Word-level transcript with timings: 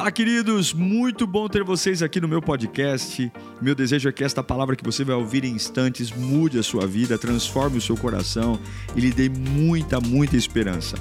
Fala, 0.00 0.10
queridos! 0.10 0.72
Muito 0.72 1.26
bom 1.26 1.46
ter 1.46 1.62
vocês 1.62 2.02
aqui 2.02 2.22
no 2.22 2.26
meu 2.26 2.40
podcast. 2.40 3.30
Meu 3.60 3.74
desejo 3.74 4.08
é 4.08 4.12
que 4.12 4.24
esta 4.24 4.42
palavra 4.42 4.74
que 4.74 4.82
você 4.82 5.04
vai 5.04 5.14
ouvir 5.14 5.44
em 5.44 5.52
instantes 5.52 6.10
mude 6.10 6.58
a 6.58 6.62
sua 6.62 6.86
vida, 6.86 7.18
transforme 7.18 7.76
o 7.76 7.82
seu 7.82 7.94
coração 7.98 8.58
e 8.96 9.00
lhe 9.00 9.10
dê 9.10 9.28
muita, 9.28 10.00
muita 10.00 10.38
esperança. 10.38 10.96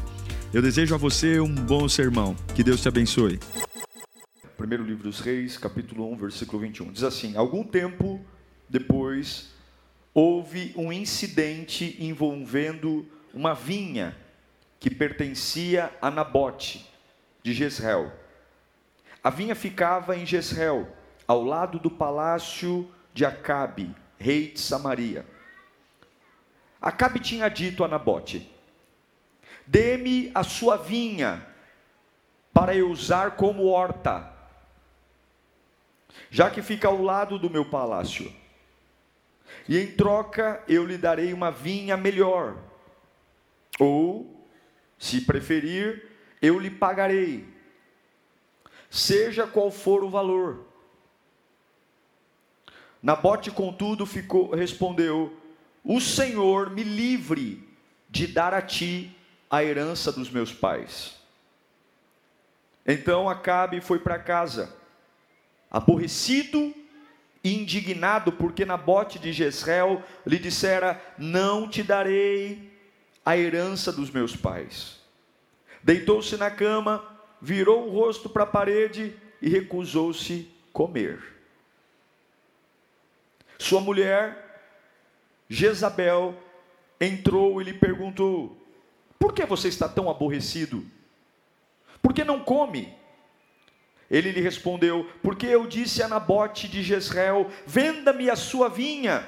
Eu 0.54 0.62
desejo 0.62 0.94
a 0.94 0.98
você 0.98 1.40
um 1.40 1.56
bom 1.56 1.88
sermão. 1.88 2.36
Que 2.54 2.62
Deus 2.62 2.82
te 2.82 2.90
abençoe. 2.90 3.40
Primeiro 4.58 4.84
livro 4.84 5.04
dos 5.04 5.22
Reis, 5.22 5.58
capítulo 5.58 6.12
1, 6.12 6.18
versículo 6.18 6.62
21. 6.62 6.92
Diz 6.92 7.04
assim: 7.04 7.38
Algum 7.38 7.64
tempo 7.64 8.20
depois 8.68 9.54
houve 10.14 10.74
um 10.76 10.92
incidente 10.92 11.96
envolvendo 12.02 13.08
uma 13.34 13.54
vinha 13.54 14.14
que 14.78 14.90
pertencia 14.90 15.90
a 16.02 16.12
Nabote 16.12 16.86
de 17.42 17.54
Jezreel. 17.54 18.19
A 19.24 19.30
vinha 19.30 19.56
ficava 19.56 20.16
em 20.16 20.26
Jezreel, 20.26 20.88
ao 21.28 21.44
lado 21.44 21.78
do 21.78 21.92
palácio 21.92 22.90
de 23.14 23.26
Acabe, 23.26 23.94
rei 24.18 24.52
de 24.52 24.60
Samaria. 24.60 25.26
Acabe 26.82 27.20
tinha 27.20 27.50
dito 27.50 27.84
a 27.84 27.88
Nabote: 27.88 28.50
Dê-me 29.68 30.32
a 30.34 30.44
sua 30.44 30.78
vinha 30.78 31.46
para 32.54 32.76
eu 32.76 32.90
usar 32.90 33.32
como 33.32 33.66
horta, 33.66 34.32
já 36.30 36.50
que 36.50 36.62
fica 36.62 36.88
ao 36.88 37.02
lado 37.02 37.38
do 37.38 37.50
meu 37.50 37.66
palácio. 37.66 38.34
E 39.68 39.78
em 39.78 39.92
troca 39.92 40.64
eu 40.68 40.86
lhe 40.86 40.98
darei 40.98 41.34
uma 41.34 41.52
vinha 41.52 41.98
melhor. 41.98 42.58
Ou, 43.80 44.48
se 44.98 45.22
preferir, 45.22 46.10
eu 46.42 46.60
lhe 46.60 46.70
pagarei, 46.70 47.48
seja 48.90 49.46
qual 49.46 49.72
for 49.72 50.04
o 50.04 50.10
valor. 50.10 50.66
Nabote, 53.02 53.52
contudo, 53.52 54.06
ficou, 54.06 54.52
respondeu: 54.52 55.38
O 55.84 56.00
Senhor 56.02 56.70
me 56.70 56.84
livre 56.84 57.68
de 58.10 58.28
dar 58.28 58.54
a 58.54 58.62
ti 58.62 59.16
a 59.50 59.64
herança 59.64 60.12
dos 60.12 60.30
meus 60.30 60.52
pais. 60.54 61.18
Então 62.86 63.30
Acabe 63.30 63.82
foi 63.82 64.00
para 64.00 64.20
casa, 64.20 64.76
aborrecido 65.70 66.74
e 67.44 67.54
indignado, 67.54 68.32
porque 68.32 68.66
Nabote 68.66 69.18
de 69.20 69.32
Jezreel 69.32 70.04
lhe 70.26 70.38
dissera: 70.38 71.02
Não 71.18 71.70
te 71.70 71.84
darei 71.84 72.70
a 73.26 73.38
herança 73.38 73.92
dos 73.92 74.10
meus 74.10 74.36
pais. 74.36 75.00
Deitou-se 75.84 76.36
na 76.36 76.52
cama, 76.52 77.09
virou 77.42 77.88
o 77.88 77.92
rosto 77.92 78.30
para 78.30 78.44
a 78.44 78.48
parede 78.48 79.16
e 79.42 79.50
recusou-se 79.50 80.50
comer. 80.74 81.22
Sua 83.58 83.82
mulher, 83.82 84.62
Jezabel, 85.50 86.36
entrou 87.00 87.62
e 87.62 87.66
lhe 87.66 87.74
perguntou: 87.74 88.58
Por 89.18 89.34
que 89.34 89.46
você 89.46 89.68
está 89.68 89.88
tão 89.88 90.10
aborrecido? 90.10 90.86
Por 92.02 92.14
que 92.14 92.24
não 92.24 92.40
come? 92.40 92.94
Ele 94.10 94.32
lhe 94.32 94.42
respondeu: 94.42 95.10
Porque 95.22 95.46
eu 95.46 95.68
disse 95.68 96.02
a 96.02 96.08
Nabote 96.08 96.68
de 96.68 96.82
Jezreel: 96.82 97.50
Venda-me 97.66 98.30
a 98.30 98.36
sua 98.36 98.70
vinha 98.70 99.28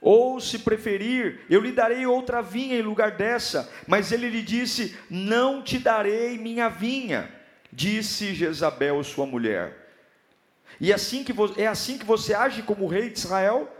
ou, 0.00 0.40
se 0.40 0.60
preferir, 0.60 1.40
eu 1.50 1.60
lhe 1.60 1.72
darei 1.72 2.06
outra 2.06 2.40
vinha 2.40 2.76
em 2.76 2.82
lugar 2.82 3.12
dessa. 3.12 3.70
Mas 3.86 4.10
ele 4.10 4.30
lhe 4.30 4.40
disse: 4.40 4.96
Não 5.10 5.62
te 5.62 5.78
darei 5.78 6.38
minha 6.38 6.68
vinha, 6.68 7.30
disse 7.70 8.34
Jezabel, 8.34 9.04
sua 9.04 9.26
mulher. 9.26 9.76
E 10.80 10.92
assim 10.92 11.22
que 11.22 11.34
é 11.60 11.66
assim 11.66 11.98
que 11.98 12.06
você 12.06 12.32
age 12.32 12.62
como 12.62 12.86
rei 12.86 13.10
de 13.10 13.18
Israel? 13.18 13.70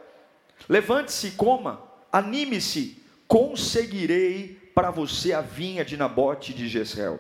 Levante-se 0.68 1.30
coma, 1.32 1.82
anime-se, 2.12 3.02
conseguirei 3.26 4.60
para 4.74 4.90
você 4.90 5.32
a 5.32 5.40
vinha 5.40 5.84
de 5.84 5.96
Nabote 5.96 6.52
de 6.52 6.68
Jezreel. 6.68 7.18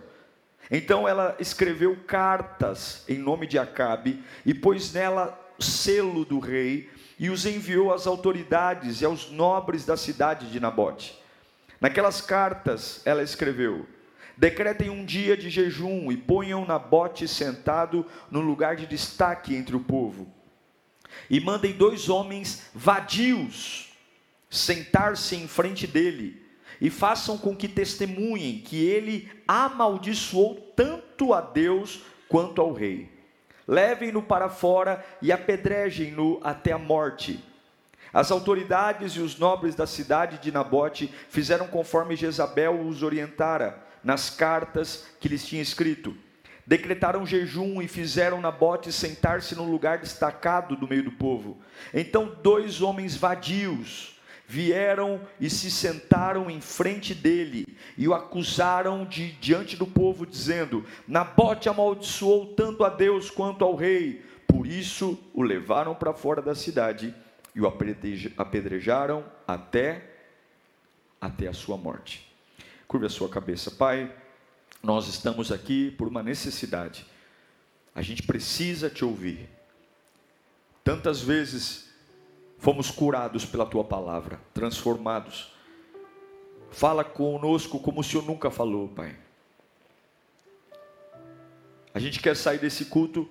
Então 0.70 1.08
ela 1.08 1.34
escreveu 1.40 1.96
cartas 2.06 3.02
em 3.08 3.16
nome 3.16 3.46
de 3.46 3.58
Acabe 3.58 4.22
e 4.44 4.52
pôs 4.52 4.92
nela 4.92 5.38
selo 5.58 6.24
do 6.24 6.38
rei 6.38 6.90
e 7.20 7.28
os 7.28 7.44
enviou 7.44 7.92
às 7.92 8.06
autoridades 8.06 9.02
e 9.02 9.04
aos 9.04 9.30
nobres 9.30 9.84
da 9.84 9.94
cidade 9.94 10.50
de 10.50 10.58
Nabote. 10.58 11.18
Naquelas 11.78 12.22
cartas 12.22 13.02
ela 13.04 13.22
escreveu: 13.22 13.86
Decretem 14.38 14.88
um 14.88 15.04
dia 15.04 15.36
de 15.36 15.50
jejum 15.50 16.10
e 16.10 16.16
ponham 16.16 16.64
Nabote 16.64 17.28
sentado 17.28 18.06
no 18.30 18.40
lugar 18.40 18.74
de 18.74 18.86
destaque 18.86 19.54
entre 19.54 19.76
o 19.76 19.80
povo. 19.80 20.32
E 21.28 21.38
mandem 21.40 21.74
dois 21.74 22.08
homens 22.08 22.62
vadios 22.74 23.92
sentar-se 24.48 25.36
em 25.36 25.46
frente 25.46 25.86
dele 25.86 26.42
e 26.80 26.88
façam 26.88 27.36
com 27.36 27.54
que 27.54 27.68
testemunhem 27.68 28.60
que 28.60 28.82
ele 28.82 29.30
amaldiçoou 29.46 30.72
tanto 30.74 31.34
a 31.34 31.42
Deus 31.42 32.00
quanto 32.28 32.62
ao 32.62 32.72
rei 32.72 33.19
levem-no 33.70 34.20
para 34.20 34.48
fora 34.48 35.04
e 35.22 35.30
apedrejem-no 35.30 36.40
até 36.42 36.72
a 36.72 36.78
morte. 36.78 37.42
As 38.12 38.32
autoridades 38.32 39.12
e 39.12 39.20
os 39.20 39.38
nobres 39.38 39.76
da 39.76 39.86
cidade 39.86 40.38
de 40.38 40.50
Nabote 40.50 41.14
fizeram 41.28 41.68
conforme 41.68 42.16
Jezabel 42.16 42.80
os 42.80 43.04
orientara 43.04 43.80
nas 44.02 44.28
cartas 44.28 45.06
que 45.20 45.28
lhes 45.28 45.46
tinha 45.46 45.62
escrito. 45.62 46.16
Decretaram 46.66 47.24
jejum 47.24 47.80
e 47.80 47.86
fizeram 47.86 48.40
Nabote 48.40 48.92
sentar-se 48.92 49.54
num 49.54 49.70
lugar 49.70 49.98
destacado 49.98 50.74
do 50.74 50.88
meio 50.88 51.04
do 51.04 51.12
povo. 51.12 51.56
Então 51.94 52.36
dois 52.42 52.82
homens 52.82 53.14
vadios, 53.14 54.19
vieram 54.50 55.20
e 55.38 55.48
se 55.48 55.70
sentaram 55.70 56.50
em 56.50 56.60
frente 56.60 57.14
dele 57.14 57.64
e 57.96 58.08
o 58.08 58.14
acusaram 58.14 59.04
de 59.04 59.30
diante 59.32 59.76
do 59.76 59.86
povo, 59.86 60.26
dizendo: 60.26 60.84
Nabote 61.06 61.68
amaldiçoou 61.68 62.46
tanto 62.54 62.82
a 62.82 62.88
Deus 62.88 63.30
quanto 63.30 63.64
ao 63.64 63.76
rei. 63.76 64.24
Por 64.48 64.66
isso 64.66 65.16
o 65.32 65.42
levaram 65.42 65.94
para 65.94 66.12
fora 66.12 66.42
da 66.42 66.56
cidade 66.56 67.14
e 67.54 67.60
o 67.60 67.72
apedrejaram 68.36 69.24
até 69.46 70.10
até 71.20 71.46
a 71.46 71.52
sua 71.52 71.76
morte. 71.76 72.28
Curve 72.88 73.06
a 73.06 73.10
sua 73.10 73.28
cabeça, 73.28 73.70
Pai. 73.70 74.12
Nós 74.82 75.06
estamos 75.06 75.52
aqui 75.52 75.92
por 75.92 76.08
uma 76.08 76.24
necessidade. 76.24 77.06
A 77.94 78.02
gente 78.02 78.24
precisa 78.24 78.90
te 78.90 79.04
ouvir. 79.04 79.48
Tantas 80.82 81.20
vezes 81.20 81.89
fomos 82.60 82.90
curados 82.90 83.44
pela 83.44 83.66
tua 83.66 83.82
palavra, 83.82 84.38
transformados. 84.54 85.52
Fala 86.70 87.02
conosco 87.02 87.80
como 87.80 88.00
o 88.00 88.04
Senhor 88.04 88.24
nunca 88.24 88.50
falou, 88.50 88.86
Pai. 88.88 89.16
A 91.92 91.98
gente 91.98 92.20
quer 92.20 92.36
sair 92.36 92.58
desse 92.58 92.84
culto 92.84 93.28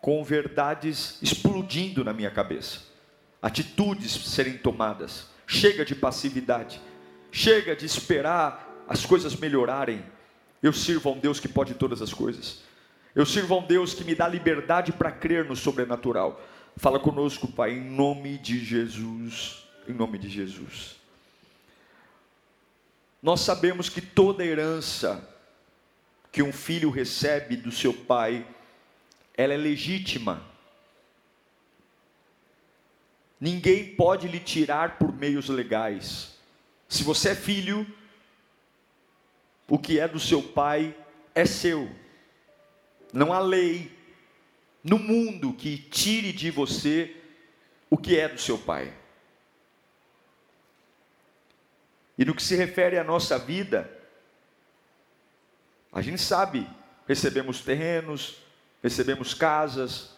com 0.00 0.22
verdades 0.22 1.18
explodindo 1.20 2.04
na 2.04 2.12
minha 2.12 2.30
cabeça, 2.30 2.82
atitudes 3.42 4.12
serem 4.12 4.56
tomadas. 4.58 5.34
Chega 5.48 5.84
de 5.84 5.94
passividade, 5.94 6.80
chega 7.32 7.74
de 7.74 7.86
esperar 7.86 8.84
as 8.88 9.06
coisas 9.06 9.34
melhorarem. 9.34 10.04
Eu 10.62 10.72
sirvo 10.72 11.08
a 11.08 11.12
um 11.12 11.18
Deus 11.18 11.40
que 11.40 11.48
pode 11.48 11.74
todas 11.74 12.02
as 12.02 12.12
coisas. 12.12 12.62
Eu 13.14 13.24
sirvo 13.24 13.54
a 13.54 13.58
um 13.58 13.66
Deus 13.66 13.94
que 13.94 14.04
me 14.04 14.14
dá 14.14 14.28
liberdade 14.28 14.92
para 14.92 15.10
crer 15.10 15.44
no 15.44 15.56
sobrenatural. 15.56 16.40
Fala 16.76 17.00
conosco, 17.00 17.48
Pai, 17.48 17.72
em 17.72 17.80
nome 17.80 18.36
de 18.36 18.62
Jesus. 18.62 19.64
Em 19.88 19.92
nome 19.92 20.18
de 20.18 20.28
Jesus. 20.28 20.96
Nós 23.22 23.40
sabemos 23.40 23.88
que 23.88 24.00
toda 24.00 24.44
herança 24.44 25.26
que 26.30 26.42
um 26.42 26.52
filho 26.52 26.90
recebe 26.90 27.56
do 27.56 27.72
seu 27.72 27.94
pai, 27.94 28.46
ela 29.34 29.54
é 29.54 29.56
legítima. 29.56 30.44
Ninguém 33.40 33.94
pode 33.94 34.28
lhe 34.28 34.38
tirar 34.38 34.98
por 34.98 35.14
meios 35.14 35.48
legais. 35.48 36.36
Se 36.88 37.02
você 37.02 37.30
é 37.30 37.34
filho, 37.34 37.86
o 39.66 39.78
que 39.78 39.98
é 39.98 40.06
do 40.06 40.20
seu 40.20 40.42
pai 40.42 40.94
é 41.34 41.46
seu. 41.46 41.90
Não 43.14 43.32
há 43.32 43.38
lei, 43.38 43.95
no 44.88 45.00
mundo 45.00 45.52
que 45.52 45.76
tire 45.76 46.32
de 46.32 46.48
você 46.48 47.16
o 47.90 47.98
que 47.98 48.16
é 48.16 48.28
do 48.28 48.40
seu 48.40 48.56
pai. 48.56 48.94
E 52.16 52.24
no 52.24 52.34
que 52.34 52.42
se 52.42 52.54
refere 52.54 52.96
à 52.96 53.02
nossa 53.02 53.36
vida, 53.36 53.90
a 55.92 56.00
gente 56.00 56.22
sabe, 56.22 56.68
recebemos 57.06 57.60
terrenos, 57.62 58.38
recebemos 58.80 59.34
casas, 59.34 60.16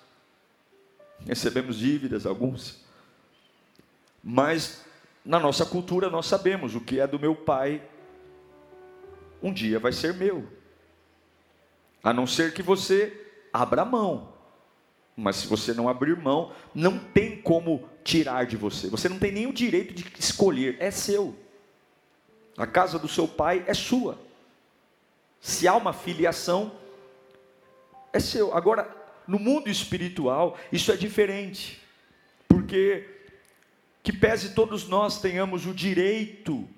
recebemos 1.26 1.78
dívidas, 1.78 2.26
alguns, 2.26 2.84
mas 4.22 4.84
na 5.24 5.40
nossa 5.40 5.64
cultura 5.64 6.10
nós 6.10 6.26
sabemos 6.26 6.74
o 6.74 6.80
que 6.82 7.00
é 7.00 7.06
do 7.06 7.18
meu 7.18 7.34
pai, 7.34 7.82
um 9.42 9.50
dia 9.52 9.78
vai 9.78 9.92
ser 9.92 10.12
meu, 10.12 10.46
a 12.04 12.12
não 12.12 12.26
ser 12.26 12.52
que 12.52 12.62
você 12.62 13.48
abra 13.50 13.82
mão. 13.82 14.37
Mas 15.20 15.34
se 15.34 15.48
você 15.48 15.74
não 15.74 15.88
abrir 15.88 16.16
mão, 16.16 16.52
não 16.72 16.96
tem 16.96 17.42
como 17.42 17.88
tirar 18.04 18.46
de 18.46 18.56
você. 18.56 18.88
Você 18.88 19.08
não 19.08 19.18
tem 19.18 19.32
nem 19.32 19.48
o 19.48 19.52
direito 19.52 19.92
de 19.92 20.06
escolher, 20.16 20.76
é 20.78 20.92
seu. 20.92 21.36
A 22.56 22.68
casa 22.68 23.00
do 23.00 23.08
seu 23.08 23.26
pai 23.26 23.64
é 23.66 23.74
sua. 23.74 24.16
Se 25.40 25.66
há 25.66 25.74
uma 25.74 25.92
filiação, 25.92 26.70
é 28.12 28.20
seu. 28.20 28.54
Agora, 28.54 28.88
no 29.26 29.40
mundo 29.40 29.68
espiritual, 29.68 30.56
isso 30.70 30.92
é 30.92 30.96
diferente. 30.96 31.82
Porque 32.46 33.04
que 34.04 34.12
pese 34.12 34.54
todos 34.54 34.86
nós 34.86 35.20
tenhamos 35.20 35.66
o 35.66 35.74
direito 35.74 36.68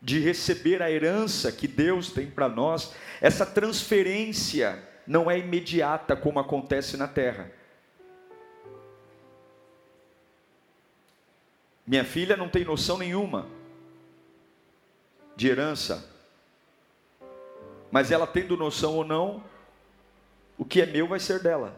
de 0.00 0.18
receber 0.20 0.82
a 0.82 0.90
herança 0.90 1.52
que 1.52 1.68
Deus 1.68 2.10
tem 2.10 2.30
para 2.30 2.48
nós, 2.48 2.94
essa 3.20 3.44
transferência 3.44 4.88
não 5.10 5.28
é 5.28 5.36
imediata 5.36 6.14
como 6.14 6.38
acontece 6.38 6.96
na 6.96 7.08
terra. 7.08 7.50
Minha 11.84 12.04
filha 12.04 12.36
não 12.36 12.48
tem 12.48 12.64
noção 12.64 12.96
nenhuma 12.96 13.48
de 15.34 15.48
herança, 15.48 16.08
mas 17.90 18.12
ela 18.12 18.24
tendo 18.24 18.56
noção 18.56 18.94
ou 18.94 19.04
não, 19.04 19.42
o 20.56 20.64
que 20.64 20.80
é 20.80 20.86
meu 20.86 21.08
vai 21.08 21.18
ser 21.18 21.42
dela. 21.42 21.74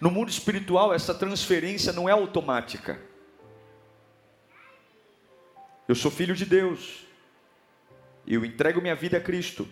No 0.00 0.10
mundo 0.10 0.30
espiritual, 0.30 0.94
essa 0.94 1.14
transferência 1.14 1.92
não 1.92 2.08
é 2.08 2.12
automática. 2.12 2.98
Eu 5.86 5.94
sou 5.94 6.10
filho 6.10 6.34
de 6.34 6.46
Deus, 6.46 7.06
eu 8.26 8.42
entrego 8.42 8.80
minha 8.80 8.96
vida 8.96 9.18
a 9.18 9.20
Cristo 9.20 9.68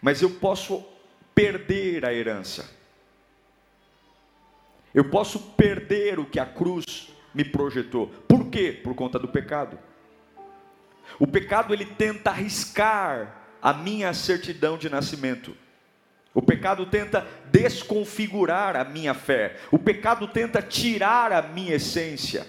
mas 0.00 0.22
eu 0.22 0.30
posso 0.30 0.84
perder 1.34 2.04
a 2.04 2.12
herança. 2.12 2.68
Eu 4.94 5.10
posso 5.10 5.38
perder 5.38 6.18
o 6.18 6.24
que 6.24 6.40
a 6.40 6.46
cruz 6.46 7.12
me 7.34 7.44
projetou. 7.44 8.08
Por 8.26 8.48
quê? 8.48 8.72
Por 8.82 8.94
conta 8.94 9.18
do 9.18 9.28
pecado. 9.28 9.78
O 11.18 11.26
pecado 11.26 11.74
ele 11.74 11.84
tenta 11.84 12.30
arriscar 12.30 13.42
a 13.60 13.72
minha 13.72 14.12
certidão 14.14 14.78
de 14.78 14.88
nascimento. 14.88 15.54
O 16.32 16.42
pecado 16.42 16.86
tenta 16.86 17.26
desconfigurar 17.50 18.76
a 18.76 18.84
minha 18.84 19.14
fé. 19.14 19.56
O 19.70 19.78
pecado 19.78 20.28
tenta 20.28 20.60
tirar 20.60 21.32
a 21.32 21.42
minha 21.42 21.74
essência. 21.74 22.46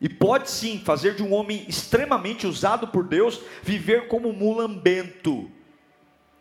E 0.00 0.08
pode 0.08 0.50
sim 0.50 0.80
fazer 0.84 1.14
de 1.14 1.22
um 1.22 1.32
homem 1.32 1.64
extremamente 1.68 2.46
usado 2.46 2.88
por 2.88 3.04
Deus 3.04 3.40
viver 3.62 4.08
como 4.08 4.32
mulambento, 4.32 5.50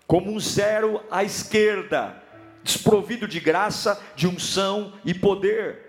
como 0.07 0.31
um 0.31 0.40
zero 0.40 1.04
à 1.10 1.24
esquerda, 1.24 2.22
desprovido 2.63 3.28
de 3.28 3.40
graça, 3.40 4.02
de 4.16 4.28
unção 4.28 4.94
e 5.04 5.13
poder. 5.13 5.86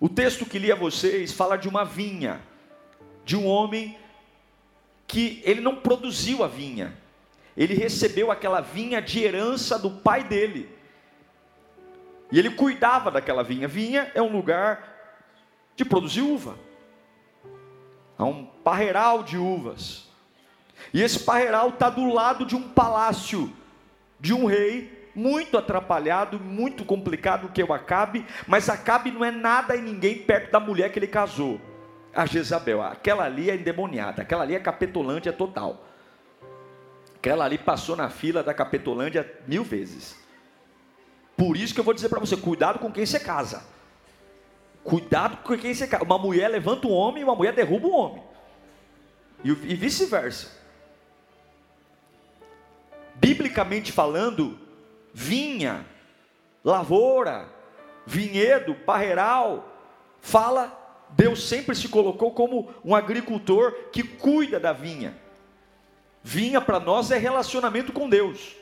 O 0.00 0.08
texto 0.08 0.46
que 0.46 0.58
li 0.58 0.70
a 0.70 0.76
vocês 0.76 1.32
fala 1.32 1.56
de 1.56 1.68
uma 1.68 1.84
vinha, 1.84 2.40
de 3.24 3.36
um 3.36 3.46
homem 3.46 3.98
que 5.06 5.42
ele 5.44 5.60
não 5.60 5.76
produziu 5.76 6.44
a 6.44 6.48
vinha, 6.48 6.96
ele 7.56 7.74
recebeu 7.74 8.30
aquela 8.30 8.60
vinha 8.60 9.02
de 9.02 9.22
herança 9.22 9.78
do 9.78 9.90
pai 9.90 10.22
dele. 10.22 10.68
E 12.30 12.38
ele 12.38 12.50
cuidava 12.50 13.10
daquela 13.10 13.42
vinha. 13.42 13.66
Vinha 13.66 14.12
é 14.14 14.22
um 14.22 14.30
lugar 14.30 14.96
de 15.74 15.84
produzir 15.84 16.20
uva. 16.20 16.56
Há 18.16 18.24
um 18.24 18.44
parreiral 18.44 19.22
de 19.22 19.36
uvas. 19.36 20.07
E 20.92 21.02
esse 21.02 21.20
parreiral 21.20 21.70
está 21.70 21.90
do 21.90 22.12
lado 22.12 22.46
de 22.46 22.56
um 22.56 22.62
palácio 22.62 23.52
de 24.20 24.32
um 24.32 24.46
rei 24.46 25.10
muito 25.14 25.58
atrapalhado, 25.58 26.38
muito 26.38 26.84
complicado 26.84 27.48
que 27.48 27.60
é 27.60 27.64
o 27.64 27.72
Acabe, 27.72 28.24
mas 28.46 28.68
Acabe 28.68 29.10
não 29.10 29.24
é 29.24 29.30
nada 29.30 29.74
e 29.74 29.82
ninguém 29.82 30.18
perto 30.18 30.52
da 30.52 30.60
mulher 30.60 30.92
que 30.92 30.98
ele 30.98 31.08
casou, 31.08 31.60
a 32.14 32.24
Jezabel. 32.24 32.82
Aquela 32.82 33.24
ali 33.24 33.50
é 33.50 33.54
endemoniada, 33.56 34.22
aquela 34.22 34.44
ali 34.44 34.54
é 34.54 34.60
capetolândia 34.60 35.32
total. 35.32 35.84
Aquela 37.16 37.44
ali 37.44 37.58
passou 37.58 37.96
na 37.96 38.08
fila 38.08 38.44
da 38.44 38.54
capetolândia 38.54 39.28
mil 39.46 39.64
vezes. 39.64 40.16
Por 41.36 41.56
isso 41.56 41.74
que 41.74 41.80
eu 41.80 41.84
vou 41.84 41.94
dizer 41.94 42.08
para 42.08 42.20
você: 42.20 42.36
cuidado 42.36 42.78
com 42.78 42.92
quem 42.92 43.04
você 43.04 43.18
casa. 43.18 43.64
Cuidado 44.84 45.38
com 45.38 45.58
quem 45.58 45.74
você 45.74 45.88
casa. 45.88 46.04
Uma 46.04 46.18
mulher 46.18 46.48
levanta 46.48 46.86
um 46.86 46.92
homem 46.92 47.22
e 47.22 47.24
uma 47.24 47.34
mulher 47.34 47.52
derruba 47.52 47.88
um 47.88 47.94
homem. 47.94 48.22
E 49.44 49.74
vice-versa 49.74 50.57
biblicamente 53.20 53.92
falando, 53.92 54.58
vinha, 55.12 55.84
lavoura, 56.64 57.48
vinhedo, 58.06 58.74
parreiral, 58.74 59.68
fala, 60.20 60.74
Deus 61.10 61.48
sempre 61.48 61.74
se 61.74 61.88
colocou 61.88 62.32
como 62.32 62.72
um 62.84 62.94
agricultor 62.94 63.72
que 63.92 64.02
cuida 64.02 64.58
da 64.60 64.72
vinha. 64.72 65.16
Vinha 66.22 66.60
para 66.60 66.80
nós 66.80 67.10
é 67.10 67.18
relacionamento 67.18 67.92
com 67.92 68.08
Deus. 68.08 68.56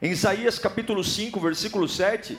Em 0.00 0.10
Isaías 0.10 0.58
capítulo 0.58 1.02
5, 1.02 1.38
versículo 1.40 1.88
7, 1.88 2.38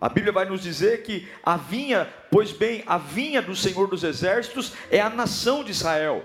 a 0.00 0.08
Bíblia 0.08 0.32
vai 0.32 0.44
nos 0.44 0.62
dizer 0.62 1.02
que 1.02 1.28
a 1.42 1.56
vinha, 1.56 2.08
pois 2.30 2.52
bem, 2.52 2.82
a 2.86 2.96
vinha 2.96 3.42
do 3.42 3.54
Senhor 3.54 3.86
dos 3.88 4.02
Exércitos 4.02 4.72
é 4.90 5.00
a 5.00 5.10
nação 5.10 5.62
de 5.62 5.72
Israel. 5.72 6.24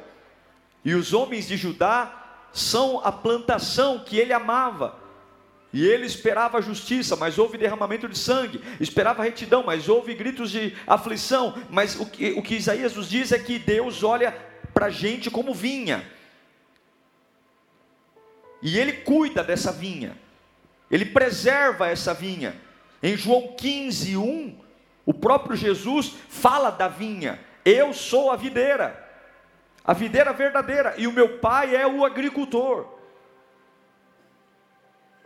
E 0.83 0.93
os 0.93 1.13
homens 1.13 1.47
de 1.47 1.57
Judá 1.57 2.24
são 2.55 3.01
a 3.03 3.11
plantação 3.11 3.99
que 3.99 4.17
ele 4.17 4.31
amava. 4.31 4.95
E 5.73 5.85
ele 5.85 6.05
esperava 6.05 6.61
justiça, 6.61 7.17
mas 7.17 7.37
houve 7.37 7.57
derramamento 7.57 8.07
de 8.07 8.17
sangue. 8.17 8.63
Esperava 8.79 9.21
retidão, 9.21 9.61
mas 9.61 9.89
houve 9.89 10.13
gritos 10.15 10.51
de 10.51 10.73
aflição. 10.87 11.53
Mas 11.69 11.99
o 11.99 12.05
que, 12.05 12.31
o 12.31 12.41
que 12.41 12.55
Isaías 12.55 12.95
nos 12.95 13.09
diz 13.09 13.33
é 13.33 13.39
que 13.39 13.59
Deus 13.59 14.03
olha 14.03 14.33
para 14.73 14.85
a 14.85 14.89
gente 14.89 15.29
como 15.29 15.53
vinha. 15.53 16.09
E 18.61 18.79
ele 18.79 18.93
cuida 18.93 19.43
dessa 19.43 19.73
vinha. 19.73 20.17
Ele 20.89 21.03
preserva 21.03 21.89
essa 21.89 22.13
vinha. 22.13 22.55
Em 23.03 23.17
João 23.17 23.53
15, 23.57 24.15
1, 24.15 24.57
o 25.05 25.13
próprio 25.13 25.57
Jesus 25.57 26.13
fala 26.29 26.69
da 26.69 26.87
vinha. 26.87 27.37
Eu 27.65 27.93
sou 27.93 28.31
a 28.31 28.37
videira 28.37 29.04
a 29.85 29.93
videira 29.93 30.33
verdadeira, 30.33 30.95
e 30.97 31.05
o 31.05 31.11
meu 31.11 31.37
pai 31.37 31.75
é 31.75 31.85
o 31.85 32.03
agricultor. 32.03 32.87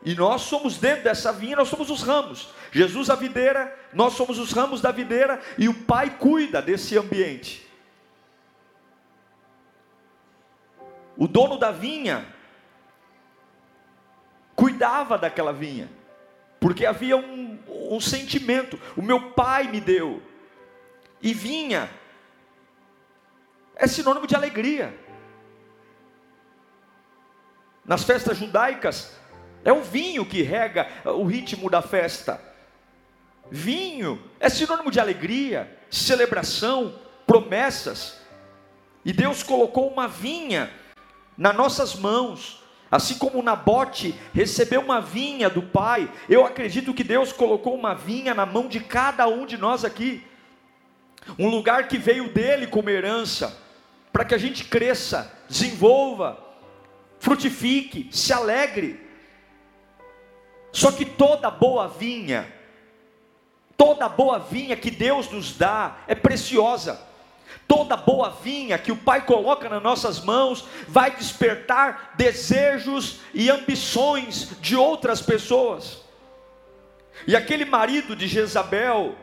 E 0.04 0.16
nós 0.16 0.42
somos 0.42 0.78
dentro 0.78 1.04
dessa 1.04 1.32
vinha, 1.32 1.56
nós 1.56 1.68
somos 1.68 1.90
os 1.90 2.02
ramos. 2.02 2.50
Jesus 2.72 3.10
a 3.10 3.16
videira, 3.16 3.78
nós 3.94 4.14
somos 4.14 4.38
os 4.38 4.52
ramos 4.52 4.82
da 4.82 4.92
videira 4.92 5.42
e 5.58 5.68
o 5.68 5.74
pai 5.74 6.18
cuida 6.18 6.62
desse 6.62 6.98
ambiente. 6.98 7.68
O 11.18 11.28
dono 11.28 11.58
da 11.58 11.72
vinha 11.72 12.26
cuidava 14.56 15.18
daquela 15.18 15.52
vinha, 15.52 15.90
porque 16.60 16.86
havia 16.86 17.18
um, 17.18 17.60
um 17.92 18.00
sentimento. 18.00 18.80
O 18.96 19.02
meu 19.02 19.32
pai 19.32 19.68
me 19.68 19.82
deu, 19.82 20.22
e 21.22 21.34
vinha 21.34 21.90
é 23.80 23.88
sinônimo 23.88 24.28
de 24.28 24.36
alegria. 24.36 24.94
Nas 27.86 28.04
festas 28.04 28.38
judaicas, 28.38 29.18
é 29.64 29.72
o 29.72 29.82
vinho 29.82 30.26
que 30.26 30.42
rega 30.42 30.88
o 31.06 31.24
ritmo 31.24 31.70
da 31.70 31.82
festa. 31.82 32.40
Vinho 33.50 34.22
é 34.40 34.50
sinônimo 34.50 34.92
de 34.92 35.00
alegria, 35.00 35.80
celebração, 35.90 36.94
promessas. 37.26 38.20
E 39.04 39.14
Deus 39.14 39.42
colocou 39.42 39.88
uma 39.90 40.08
vinha 40.08 40.70
nas 41.38 41.56
nossas 41.56 41.96
mãos, 41.96 42.62
assim 42.92 43.18
como 43.18 43.42
Nabote 43.42 44.14
recebeu 44.34 44.82
uma 44.82 45.00
vinha 45.00 45.50
do 45.50 45.64
pai. 45.64 46.12
Eu 46.28 46.46
acredito 46.46 46.94
que 46.94 47.04
Deus 47.04 47.32
colocou 47.32 47.74
uma 47.74 47.96
vinha 47.96 48.36
na 48.36 48.46
mão 48.46 48.68
de 48.68 48.82
cada 48.82 49.26
um 49.28 49.46
de 49.46 49.58
nós 49.58 49.86
aqui. 49.86 50.24
Um 51.38 51.48
lugar 51.48 51.88
que 51.88 51.98
veio 51.98 52.30
dele 52.30 52.68
como 52.68 52.90
herança 52.90 53.69
para 54.12 54.26
que 54.26 54.36
a 54.36 54.38
gente 54.38 54.66
cresça, 54.66 55.32
desenvolva, 55.48 56.38
frutifique, 57.20 58.10
se 58.12 58.34
alegre. 58.34 59.00
Só 60.72 60.92
que 60.92 61.06
toda 61.06 61.50
boa 61.50 61.88
vinha, 61.88 62.52
toda 63.78 64.08
boa 64.08 64.40
vinha 64.40 64.76
que 64.76 64.92
Deus 64.92 65.30
nos 65.30 65.58
dá 65.58 65.98
é 66.08 66.16
preciosa. 66.16 67.08
Toda 67.68 67.96
boa 67.96 68.32
vinha 68.32 68.78
que 68.78 68.92
o 68.92 68.98
Pai 68.98 69.26
coloca 69.26 69.70
nas 69.70 69.82
nossas 69.82 70.20
mãos 70.20 70.66
vai 70.88 71.16
despertar 71.16 72.14
desejos 72.16 73.20
e 73.34 73.50
ambições 73.50 74.60
de 74.60 74.76
outras 74.76 75.22
pessoas. 75.22 76.04
E 77.28 77.36
aquele 77.36 77.66
marido 77.66 78.16
de 78.16 78.28
Jezabel, 78.28 79.16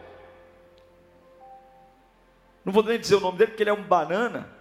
não 2.64 2.72
vou 2.72 2.82
nem 2.82 2.98
dizer 2.98 3.16
o 3.16 3.20
nome 3.20 3.38
dele 3.38 3.50
porque 3.50 3.62
ele 3.62 3.70
é 3.70 3.74
um 3.74 3.82
banana, 3.82 4.55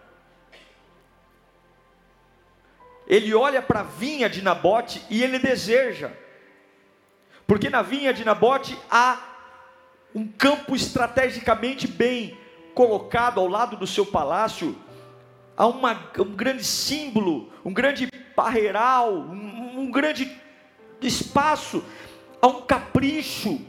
ele 3.08 3.34
olha 3.34 3.62
para 3.62 3.82
a 3.82 3.84
vinha 3.84 4.30
de 4.30 4.42
Nabote 4.42 5.02
e 5.10 5.24
ele 5.24 5.40
deseja, 5.40 6.12
porque 7.46 7.70
na 7.70 7.82
vinha 7.82 8.14
de 8.14 8.26
Nabote 8.26 8.78
há 8.90 9.20
um 10.14 10.28
campo 10.28 10.76
estrategicamente 10.76 11.88
bem 11.88 12.38
colocado 12.74 13.40
ao 13.40 13.48
lado 13.48 13.78
do 13.78 13.86
seu 13.86 14.06
palácio, 14.06 14.76
há 15.56 15.68
uma, 15.68 16.12
um 16.20 16.36
grande 16.36 16.64
símbolo, 16.64 17.52
um 17.64 17.74
grande 17.74 18.10
barreiral, 18.36 19.14
um, 19.14 19.80
um 19.82 19.92
grande 19.92 20.32
espaço, 21.02 21.84
há 22.42 22.48
um 22.48 22.62
capricho. 22.62 23.62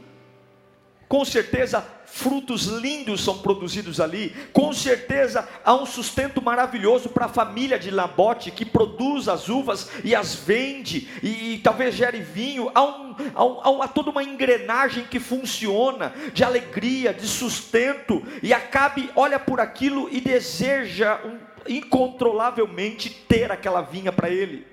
Com 1.09 1.25
certeza, 1.25 1.87
frutos 2.05 2.67
lindos 2.67 3.23
são 3.23 3.39
produzidos 3.39 4.01
ali. 4.01 4.35
Com 4.53 4.73
certeza, 4.73 5.49
há 5.65 5.73
um 5.75 5.87
sustento 5.87 6.43
maravilhoso 6.43 7.09
para 7.09 7.27
a 7.27 7.29
família 7.29 7.79
de 7.79 7.93
Labote 7.93 8.51
que 8.51 8.65
produz 8.65 9.29
as 9.29 9.49
uvas 9.49 9.89
e 10.03 10.17
as 10.17 10.35
vende, 10.35 11.09
e, 11.23 11.55
e 11.55 11.59
talvez 11.59 11.95
gere 11.95 12.21
vinho. 12.21 12.73
Há, 12.75 12.83
um, 12.83 13.15
há, 13.35 13.71
um, 13.71 13.83
há, 13.83 13.89
toda 13.89 14.11
uma 14.11 14.25
engrenagem 14.25 15.05
que 15.05 15.21
funciona 15.21 16.13
de 16.33 16.43
alegria, 16.43 17.15
de 17.15 17.29
sustento. 17.29 18.21
E 18.43 18.53
Acabe 18.53 19.09
olha 19.15 19.39
por 19.39 19.61
aquilo 19.61 20.09
e 20.11 20.21
deseja 20.21 21.21
um, 21.25 21.39
incontrolavelmente 21.69 23.11
ter 23.29 23.53
aquela 23.53 23.81
vinha 23.81 24.11
para 24.11 24.29
ele. 24.29 24.67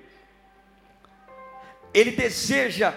Ele 1.92 2.10
deseja 2.10 2.92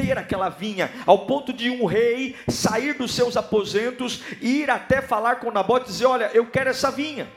ter 0.00 0.16
aquela 0.16 0.48
vinha, 0.48 0.90
ao 1.06 1.26
ponto 1.26 1.52
de 1.52 1.68
um 1.68 1.84
rei 1.84 2.34
sair 2.48 2.94
dos 2.94 3.14
seus 3.14 3.36
aposentos 3.36 4.22
ir 4.40 4.70
até 4.70 5.02
falar 5.02 5.36
com 5.36 5.50
Nabote 5.50 5.86
e 5.86 5.92
dizer: 5.92 6.06
Olha, 6.06 6.30
eu 6.32 6.46
quero 6.46 6.70
essa 6.70 6.90
vinha. 6.90 7.28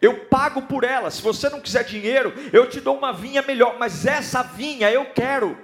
Eu 0.00 0.24
pago 0.26 0.62
por 0.62 0.82
ela. 0.82 1.10
Se 1.12 1.22
você 1.22 1.48
não 1.48 1.60
quiser 1.60 1.84
dinheiro, 1.84 2.34
eu 2.52 2.68
te 2.68 2.80
dou 2.80 2.98
uma 2.98 3.12
vinha 3.12 3.40
melhor, 3.40 3.78
mas 3.78 4.04
essa 4.04 4.42
vinha 4.42 4.90
eu 4.90 5.06
quero. 5.12 5.56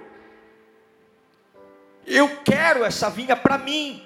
Eu 2.07 2.37
quero 2.43 2.85
essa 2.85 3.09
vinha 3.09 3.35
para 3.35 3.57
mim. 3.57 4.05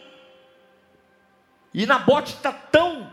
E 1.72 1.86
Nabote 1.86 2.34
está 2.34 2.52
tão, 2.52 3.12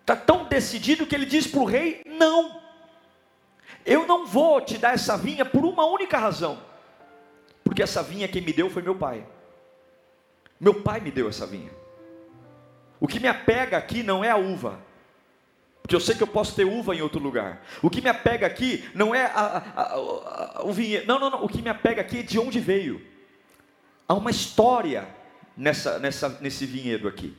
está 0.00 0.14
tão 0.16 0.44
decidido 0.44 1.06
que 1.06 1.14
ele 1.14 1.26
diz 1.26 1.46
para 1.46 1.60
o 1.60 1.64
rei: 1.64 2.02
não. 2.06 2.67
Eu 3.88 4.06
não 4.06 4.26
vou 4.26 4.60
te 4.60 4.76
dar 4.76 4.92
essa 4.92 5.16
vinha 5.16 5.46
por 5.46 5.64
uma 5.64 5.86
única 5.86 6.18
razão. 6.18 6.58
Porque 7.64 7.82
essa 7.82 8.02
vinha 8.02 8.28
quem 8.28 8.42
me 8.42 8.52
deu 8.52 8.68
foi 8.68 8.82
meu 8.82 8.94
pai. 8.94 9.26
Meu 10.60 10.82
pai 10.82 11.00
me 11.00 11.10
deu 11.10 11.26
essa 11.26 11.46
vinha. 11.46 11.70
O 13.00 13.08
que 13.08 13.18
me 13.18 13.26
apega 13.26 13.78
aqui 13.78 14.02
não 14.02 14.22
é 14.22 14.30
a 14.30 14.36
uva. 14.36 14.78
Porque 15.80 15.96
eu 15.96 16.00
sei 16.00 16.14
que 16.14 16.22
eu 16.22 16.26
posso 16.26 16.54
ter 16.54 16.66
uva 16.66 16.94
em 16.94 17.00
outro 17.00 17.18
lugar. 17.18 17.64
O 17.80 17.88
que 17.88 18.02
me 18.02 18.10
apega 18.10 18.46
aqui 18.46 18.86
não 18.94 19.14
é 19.14 19.24
a, 19.24 19.64
a, 19.74 20.58
a, 20.58 20.62
o 20.64 20.70
vinhedo. 20.70 21.06
Não, 21.06 21.18
não, 21.18 21.30
não. 21.30 21.44
O 21.44 21.48
que 21.48 21.62
me 21.62 21.70
apega 21.70 22.02
aqui 22.02 22.18
é 22.18 22.22
de 22.22 22.38
onde 22.38 22.60
veio. 22.60 23.00
Há 24.06 24.12
uma 24.12 24.30
história 24.30 25.08
nessa, 25.56 25.98
nessa, 25.98 26.28
nesse 26.42 26.66
vinhedo 26.66 27.08
aqui. 27.08 27.34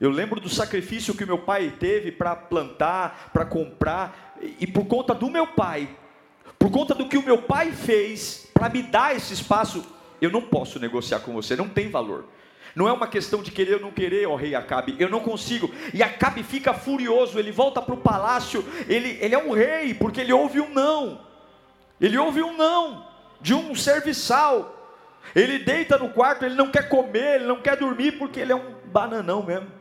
Eu 0.00 0.10
lembro 0.10 0.40
do 0.40 0.48
sacrifício 0.48 1.14
que 1.14 1.26
meu 1.26 1.38
pai 1.38 1.74
teve 1.78 2.10
para 2.10 2.34
plantar, 2.34 3.30
para 3.34 3.44
comprar 3.44 4.38
e 4.58 4.66
por 4.66 4.86
conta 4.86 5.14
do 5.14 5.28
meu 5.28 5.46
pai, 5.46 5.90
por 6.58 6.70
conta 6.70 6.94
do 6.94 7.06
que 7.06 7.18
o 7.18 7.22
meu 7.22 7.42
pai 7.42 7.70
fez 7.72 8.48
para 8.54 8.70
me 8.70 8.82
dar 8.82 9.14
esse 9.14 9.34
espaço, 9.34 9.84
eu 10.20 10.30
não 10.30 10.40
posso 10.40 10.78
negociar 10.78 11.20
com 11.20 11.34
você, 11.34 11.54
não 11.54 11.68
tem 11.68 11.90
valor. 11.90 12.24
Não 12.74 12.88
é 12.88 12.92
uma 12.92 13.08
questão 13.08 13.42
de 13.42 13.50
querer 13.50 13.74
ou 13.74 13.80
não 13.80 13.90
querer, 13.90 14.26
ó 14.26 14.36
rei 14.36 14.54
Acabe, 14.54 14.96
eu 14.98 15.10
não 15.10 15.20
consigo. 15.20 15.70
E 15.92 16.02
Acabe 16.02 16.42
fica 16.42 16.72
furioso, 16.72 17.38
ele 17.38 17.52
volta 17.52 17.82
para 17.82 17.94
o 17.94 17.98
palácio, 17.98 18.64
ele, 18.88 19.18
ele 19.20 19.34
é 19.34 19.38
um 19.38 19.52
rei, 19.52 19.92
porque 19.92 20.20
ele 20.20 20.32
ouve 20.32 20.60
um 20.60 20.72
não. 20.72 21.20
Ele 22.00 22.16
ouve 22.16 22.42
um 22.42 22.56
não 22.56 23.06
de 23.40 23.52
um 23.52 23.74
serviçal. 23.74 24.76
Ele 25.34 25.58
deita 25.58 25.98
no 25.98 26.10
quarto, 26.10 26.44
ele 26.44 26.54
não 26.54 26.70
quer 26.70 26.88
comer, 26.88 27.36
ele 27.36 27.46
não 27.46 27.60
quer 27.60 27.76
dormir, 27.76 28.12
porque 28.12 28.40
ele 28.40 28.52
é 28.52 28.56
um 28.56 28.74
bananão 28.86 29.42
mesmo. 29.42 29.79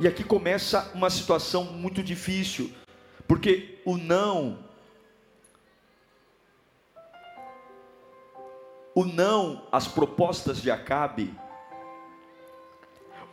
E 0.00 0.08
aqui 0.08 0.24
começa 0.24 0.90
uma 0.94 1.10
situação 1.10 1.62
muito 1.62 2.02
difícil, 2.02 2.72
porque 3.28 3.82
o 3.84 3.98
não, 3.98 4.58
o 8.94 9.04
não 9.04 9.68
às 9.70 9.86
propostas 9.86 10.62
de 10.62 10.70
Acabe, 10.70 11.34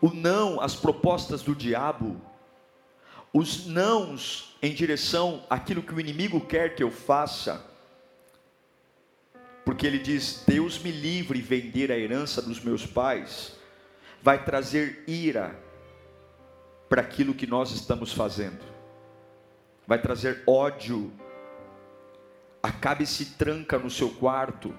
o 0.02 0.10
não 0.10 0.60
às 0.60 0.76
propostas 0.76 1.42
do 1.42 1.56
diabo, 1.56 2.20
os 3.32 3.66
nãos 3.66 4.58
em 4.62 4.74
direção 4.74 5.46
àquilo 5.50 5.82
que 5.82 5.94
o 5.94 6.02
inimigo 6.02 6.42
quer 6.42 6.76
que 6.76 6.84
eu 6.84 6.92
faça, 6.92 7.66
porque 9.64 9.88
ele 9.88 10.00
diz: 10.00 10.44
Deus 10.46 10.80
me 10.80 10.92
livre 10.92 11.40
vender 11.40 11.94
a 11.94 11.98
herança 11.98 12.42
dos 12.42 12.60
meus 12.60 12.86
pais, 12.86 13.54
vai 14.22 14.44
trazer 14.44 15.06
ira, 15.08 15.66
para 16.90 17.02
aquilo 17.02 17.34
que 17.34 17.48
nós 17.48 17.72
estamos 17.72 18.14
fazendo. 18.14 18.64
Vai 19.86 20.02
trazer 20.02 20.44
ódio. 20.46 21.12
Acabe 22.62 23.06
se 23.06 23.38
tranca 23.38 23.78
no 23.78 23.90
seu 23.90 24.10
quarto. 24.10 24.74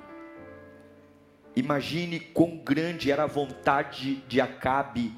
Imagine 1.56 2.20
quão 2.20 2.58
grande 2.58 3.10
era 3.10 3.24
a 3.24 3.26
vontade 3.26 4.16
de 4.28 4.40
Acabe 4.40 5.12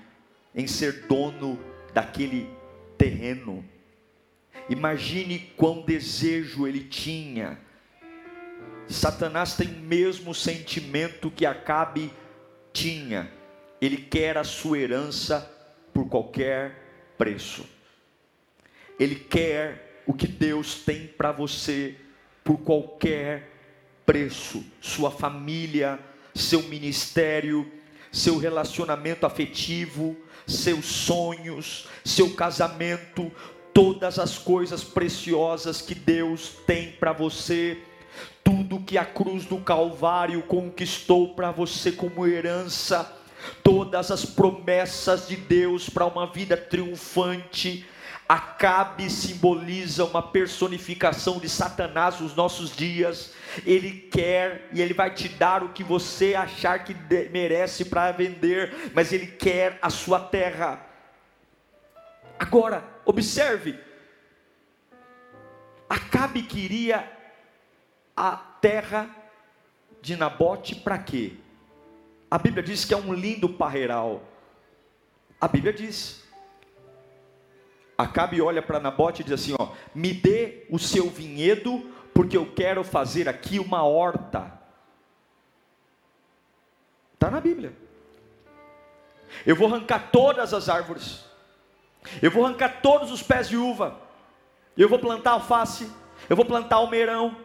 em 0.54 0.66
ser 0.66 1.06
dono 1.06 1.58
daquele 1.92 2.48
terreno. 2.96 3.64
Imagine 4.68 5.38
quão 5.56 5.82
desejo 5.82 6.66
ele 6.66 6.84
tinha. 6.84 7.58
Satanás 8.88 9.54
tem 9.54 9.68
o 9.68 9.80
mesmo 9.80 10.34
sentimento 10.34 11.30
que 11.30 11.46
Acabe 11.46 12.12
tinha. 12.72 13.30
Ele 13.80 13.96
quer 13.96 14.36
a 14.36 14.44
sua 14.44 14.78
herança 14.78 15.50
por 15.92 16.08
qualquer 16.08 16.79
preço. 17.20 17.66
Ele 18.98 19.14
quer 19.14 20.02
o 20.06 20.14
que 20.14 20.26
Deus 20.26 20.76
tem 20.76 21.06
para 21.06 21.30
você 21.30 21.94
por 22.42 22.56
qualquer 22.60 23.50
preço. 24.06 24.64
Sua 24.80 25.10
família, 25.10 26.00
seu 26.34 26.62
ministério, 26.62 27.70
seu 28.10 28.38
relacionamento 28.38 29.26
afetivo, 29.26 30.16
seus 30.46 30.86
sonhos, 30.86 31.86
seu 32.02 32.34
casamento, 32.34 33.30
todas 33.74 34.18
as 34.18 34.38
coisas 34.38 34.82
preciosas 34.82 35.82
que 35.82 35.94
Deus 35.94 36.54
tem 36.66 36.92
para 36.92 37.12
você, 37.12 37.82
tudo 38.42 38.80
que 38.80 38.96
a 38.96 39.04
cruz 39.04 39.44
do 39.44 39.58
Calvário 39.58 40.40
conquistou 40.44 41.34
para 41.34 41.50
você 41.50 41.92
como 41.92 42.26
herança 42.26 43.19
todas 43.62 44.10
as 44.10 44.24
promessas 44.24 45.28
de 45.28 45.36
Deus 45.36 45.88
para 45.88 46.06
uma 46.06 46.26
vida 46.26 46.56
triunfante. 46.56 47.86
Acabe 48.28 49.10
simboliza 49.10 50.04
uma 50.04 50.22
personificação 50.22 51.40
de 51.40 51.48
Satanás 51.48 52.20
nos 52.20 52.34
nossos 52.36 52.74
dias. 52.74 53.32
Ele 53.66 53.90
quer 53.90 54.68
e 54.72 54.80
ele 54.80 54.94
vai 54.94 55.12
te 55.12 55.28
dar 55.28 55.64
o 55.64 55.70
que 55.70 55.82
você 55.82 56.34
achar 56.34 56.84
que 56.84 56.94
merece 57.30 57.84
para 57.86 58.12
vender, 58.12 58.92
mas 58.94 59.12
ele 59.12 59.26
quer 59.26 59.78
a 59.82 59.90
sua 59.90 60.20
terra. 60.20 60.86
Agora, 62.38 62.84
observe. 63.04 63.78
Acabe 65.88 66.42
queria 66.42 67.10
a 68.16 68.36
terra 68.36 69.10
de 70.00 70.14
Nabote 70.14 70.76
para 70.76 70.98
quê? 70.98 71.34
A 72.30 72.38
Bíblia 72.38 72.62
diz 72.62 72.84
que 72.84 72.94
é 72.94 72.96
um 72.96 73.12
lindo 73.12 73.48
parreiral. 73.48 74.22
A 75.40 75.48
Bíblia 75.48 75.72
diz. 75.72 76.22
Acabe 77.98 78.40
olha 78.40 78.62
para 78.62 78.78
Nabote 78.78 79.22
e 79.22 79.24
diz 79.24 79.34
assim: 79.34 79.56
ó, 79.58 79.72
me 79.92 80.12
dê 80.12 80.64
o 80.70 80.78
seu 80.78 81.10
vinhedo, 81.10 81.90
porque 82.14 82.36
eu 82.36 82.46
quero 82.54 82.84
fazer 82.84 83.28
aqui 83.28 83.58
uma 83.58 83.82
horta. 83.82 84.52
Está 87.14 87.30
na 87.30 87.40
Bíblia. 87.40 87.72
Eu 89.44 89.56
vou 89.56 89.66
arrancar 89.66 90.10
todas 90.12 90.54
as 90.54 90.68
árvores. 90.68 91.24
Eu 92.22 92.30
vou 92.30 92.46
arrancar 92.46 92.80
todos 92.80 93.10
os 93.10 93.22
pés 93.22 93.48
de 93.48 93.56
uva. 93.56 94.00
Eu 94.76 94.88
vou 94.88 94.98
plantar 94.98 95.32
alface. 95.32 95.90
Eu 96.28 96.36
vou 96.36 96.44
plantar 96.44 96.76
almeirão. 96.76 97.36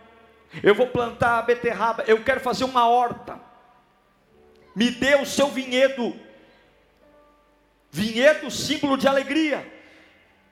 Eu 0.63 0.75
vou 0.75 0.87
plantar 0.87 1.41
beterraba. 1.41 2.03
Eu 2.07 2.23
quero 2.23 2.39
fazer 2.39 2.63
uma 2.63 2.87
horta 2.87 3.44
me 4.75 4.91
dê 4.91 5.15
o 5.15 5.25
seu 5.25 5.49
vinhedo. 5.49 6.15
Vinhedo, 7.89 8.51
símbolo 8.51 8.97
de 8.97 9.07
alegria. 9.07 9.65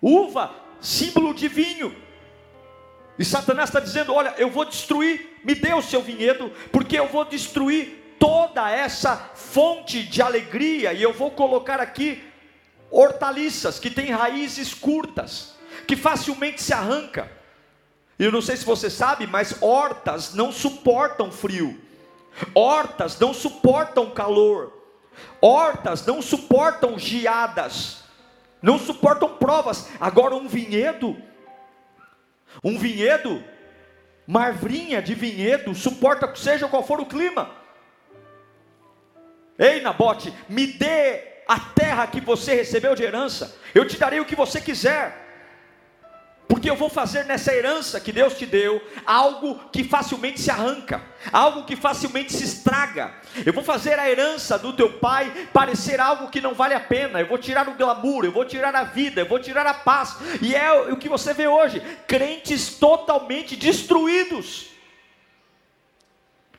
Uva, 0.01 0.55
símbolo 0.79 1.33
de 1.33 1.47
vinho. 1.47 1.95
E 3.19 3.25
Satanás 3.25 3.69
está 3.69 3.79
dizendo: 3.79 4.13
Olha, 4.13 4.33
eu 4.37 4.49
vou 4.49 4.65
destruir, 4.65 5.39
me 5.43 5.53
dê 5.53 5.73
o 5.73 5.81
seu 5.81 6.01
vinhedo, 6.01 6.51
porque 6.71 6.97
eu 6.97 7.07
vou 7.07 7.25
destruir 7.25 8.15
toda 8.17 8.71
essa 8.71 9.17
fonte 9.35 10.03
de 10.03 10.21
alegria, 10.21 10.93
e 10.93 11.01
eu 11.01 11.11
vou 11.11 11.31
colocar 11.31 11.81
aqui 11.81 12.23
hortaliças 12.89 13.79
que 13.79 13.89
têm 13.89 14.11
raízes 14.11 14.73
curtas, 14.73 15.55
que 15.85 15.95
facilmente 15.95 16.61
se 16.61 16.73
arranca. 16.73 17.29
Eu 18.17 18.31
não 18.31 18.41
sei 18.41 18.55
se 18.55 18.63
você 18.63 18.89
sabe, 18.89 19.27
mas 19.27 19.61
hortas 19.61 20.33
não 20.33 20.51
suportam 20.51 21.31
frio. 21.31 21.82
Hortas 22.53 23.19
não 23.19 23.33
suportam 23.33 24.09
calor. 24.09 24.73
Hortas 25.41 26.05
não 26.05 26.21
suportam 26.21 26.97
geadas. 26.97 28.03
Não 28.61 28.79
suportam 28.79 29.37
provas. 29.37 29.89
Agora 29.99 30.35
um 30.35 30.47
vinhedo, 30.47 31.17
um 32.63 32.77
vinhedo, 32.77 33.43
uma 34.25 34.51
de 35.01 35.13
vinhedo 35.13 35.75
suporta 35.75 36.33
seja 36.35 36.67
qual 36.67 36.83
for 36.83 36.99
o 36.99 37.05
clima. 37.05 37.51
Ei, 39.59 39.81
Nabote, 39.81 40.33
me 40.47 40.65
dê 40.65 41.43
a 41.47 41.59
terra 41.59 42.07
que 42.07 42.21
você 42.21 42.55
recebeu 42.55 42.95
de 42.95 43.03
herança, 43.03 43.55
eu 43.75 43.87
te 43.87 43.97
darei 43.97 44.19
o 44.19 44.25
que 44.25 44.35
você 44.35 44.61
quiser. 44.61 45.22
Porque 46.53 46.69
eu 46.69 46.75
vou 46.75 46.87
fazer 46.87 47.25
nessa 47.25 47.51
herança 47.51 47.99
que 47.99 48.11
Deus 48.11 48.35
te 48.37 48.45
deu 48.45 48.79
algo 49.07 49.59
que 49.71 49.83
facilmente 49.83 50.39
se 50.39 50.51
arranca, 50.51 51.01
algo 51.31 51.63
que 51.63 51.75
facilmente 51.75 52.31
se 52.31 52.43
estraga. 52.43 53.11
Eu 53.43 53.51
vou 53.51 53.63
fazer 53.63 53.97
a 53.97 54.07
herança 54.07 54.59
do 54.59 54.71
teu 54.71 54.99
pai 54.99 55.47
parecer 55.51 55.99
algo 55.99 56.29
que 56.29 56.39
não 56.39 56.53
vale 56.53 56.75
a 56.75 56.79
pena. 56.79 57.19
Eu 57.19 57.27
vou 57.27 57.39
tirar 57.39 57.67
o 57.67 57.73
glamour, 57.73 58.23
eu 58.23 58.31
vou 58.31 58.45
tirar 58.45 58.75
a 58.75 58.83
vida, 58.83 59.21
eu 59.21 59.27
vou 59.27 59.39
tirar 59.39 59.65
a 59.65 59.73
paz. 59.73 60.15
E 60.43 60.53
é 60.53 60.71
o 60.71 60.95
que 60.95 61.09
você 61.09 61.33
vê 61.33 61.47
hoje: 61.47 61.81
crentes 62.05 62.75
totalmente 62.75 63.55
destruídos 63.55 64.72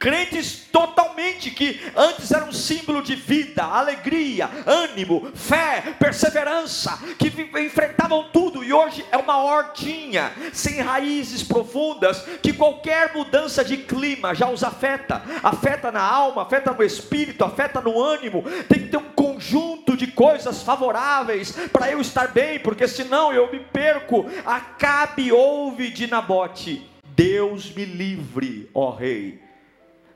crentes 0.05 0.67
totalmente 0.71 1.51
que 1.51 1.81
antes 1.97 2.31
eram 2.31 2.49
um 2.49 2.53
símbolo 2.53 3.01
de 3.01 3.15
vida, 3.15 3.65
alegria, 3.65 4.51
ânimo, 4.67 5.33
fé, 5.35 5.95
perseverança, 5.99 6.99
que 7.19 7.29
enfrentavam 7.59 8.29
tudo 8.31 8.63
e 8.63 8.71
hoje 8.71 9.03
é 9.11 9.17
uma 9.17 9.43
hortinha 9.43 10.31
sem 10.53 10.83
raízes 10.83 11.43
profundas, 11.43 12.23
que 12.43 12.53
qualquer 12.53 13.15
mudança 13.15 13.65
de 13.65 13.79
clima 13.79 14.35
já 14.35 14.51
os 14.51 14.63
afeta, 14.63 15.23
afeta 15.43 15.91
na 15.91 16.03
alma, 16.03 16.43
afeta 16.43 16.71
no 16.75 16.83
espírito, 16.83 17.43
afeta 17.43 17.81
no 17.81 17.99
ânimo. 17.99 18.45
Tem 18.69 18.81
que 18.81 18.89
ter 18.89 18.99
um 18.99 19.11
conjunto 19.15 19.97
de 19.97 20.09
coisas 20.09 20.63
favoráveis 20.63 21.53
para 21.73 21.91
eu 21.91 21.99
estar 22.03 22.29
bem, 22.29 22.59
porque 22.59 22.87
senão 22.87 23.33
eu 23.33 23.51
me 23.51 23.61
perco. 23.61 24.27
Acabe 24.45 25.33
ouve 25.33 25.89
de 25.89 26.07
Nabote. 26.07 26.91
Deus 27.17 27.73
me 27.73 27.87
livre, 27.87 28.69
ó 28.75 28.91
rei 28.91 29.44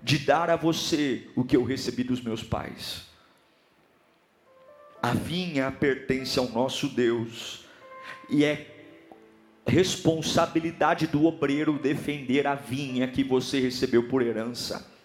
de 0.03 0.19
dar 0.19 0.51
a 0.51 0.57
você 0.57 1.29
o 1.35 1.45
que 1.45 1.57
eu 1.57 1.65
recebi 1.65 2.03
dos 2.03 2.21
meus 2.21 2.43
pais. 2.43 3.03
A 5.03 5.13
vinha 5.13 5.71
pertence 5.71 6.39
ao 6.39 6.49
nosso 6.49 6.89
Deus, 6.89 7.65
e 8.29 8.45
é 8.45 8.75
responsabilidade 9.67 11.07
do 11.07 11.25
obreiro 11.27 11.79
defender 11.79 12.47
a 12.47 12.55
vinha 12.55 13.07
que 13.07 13.23
você 13.23 13.61
recebeu 13.61 14.09
por 14.09 14.23
herança. 14.23 14.98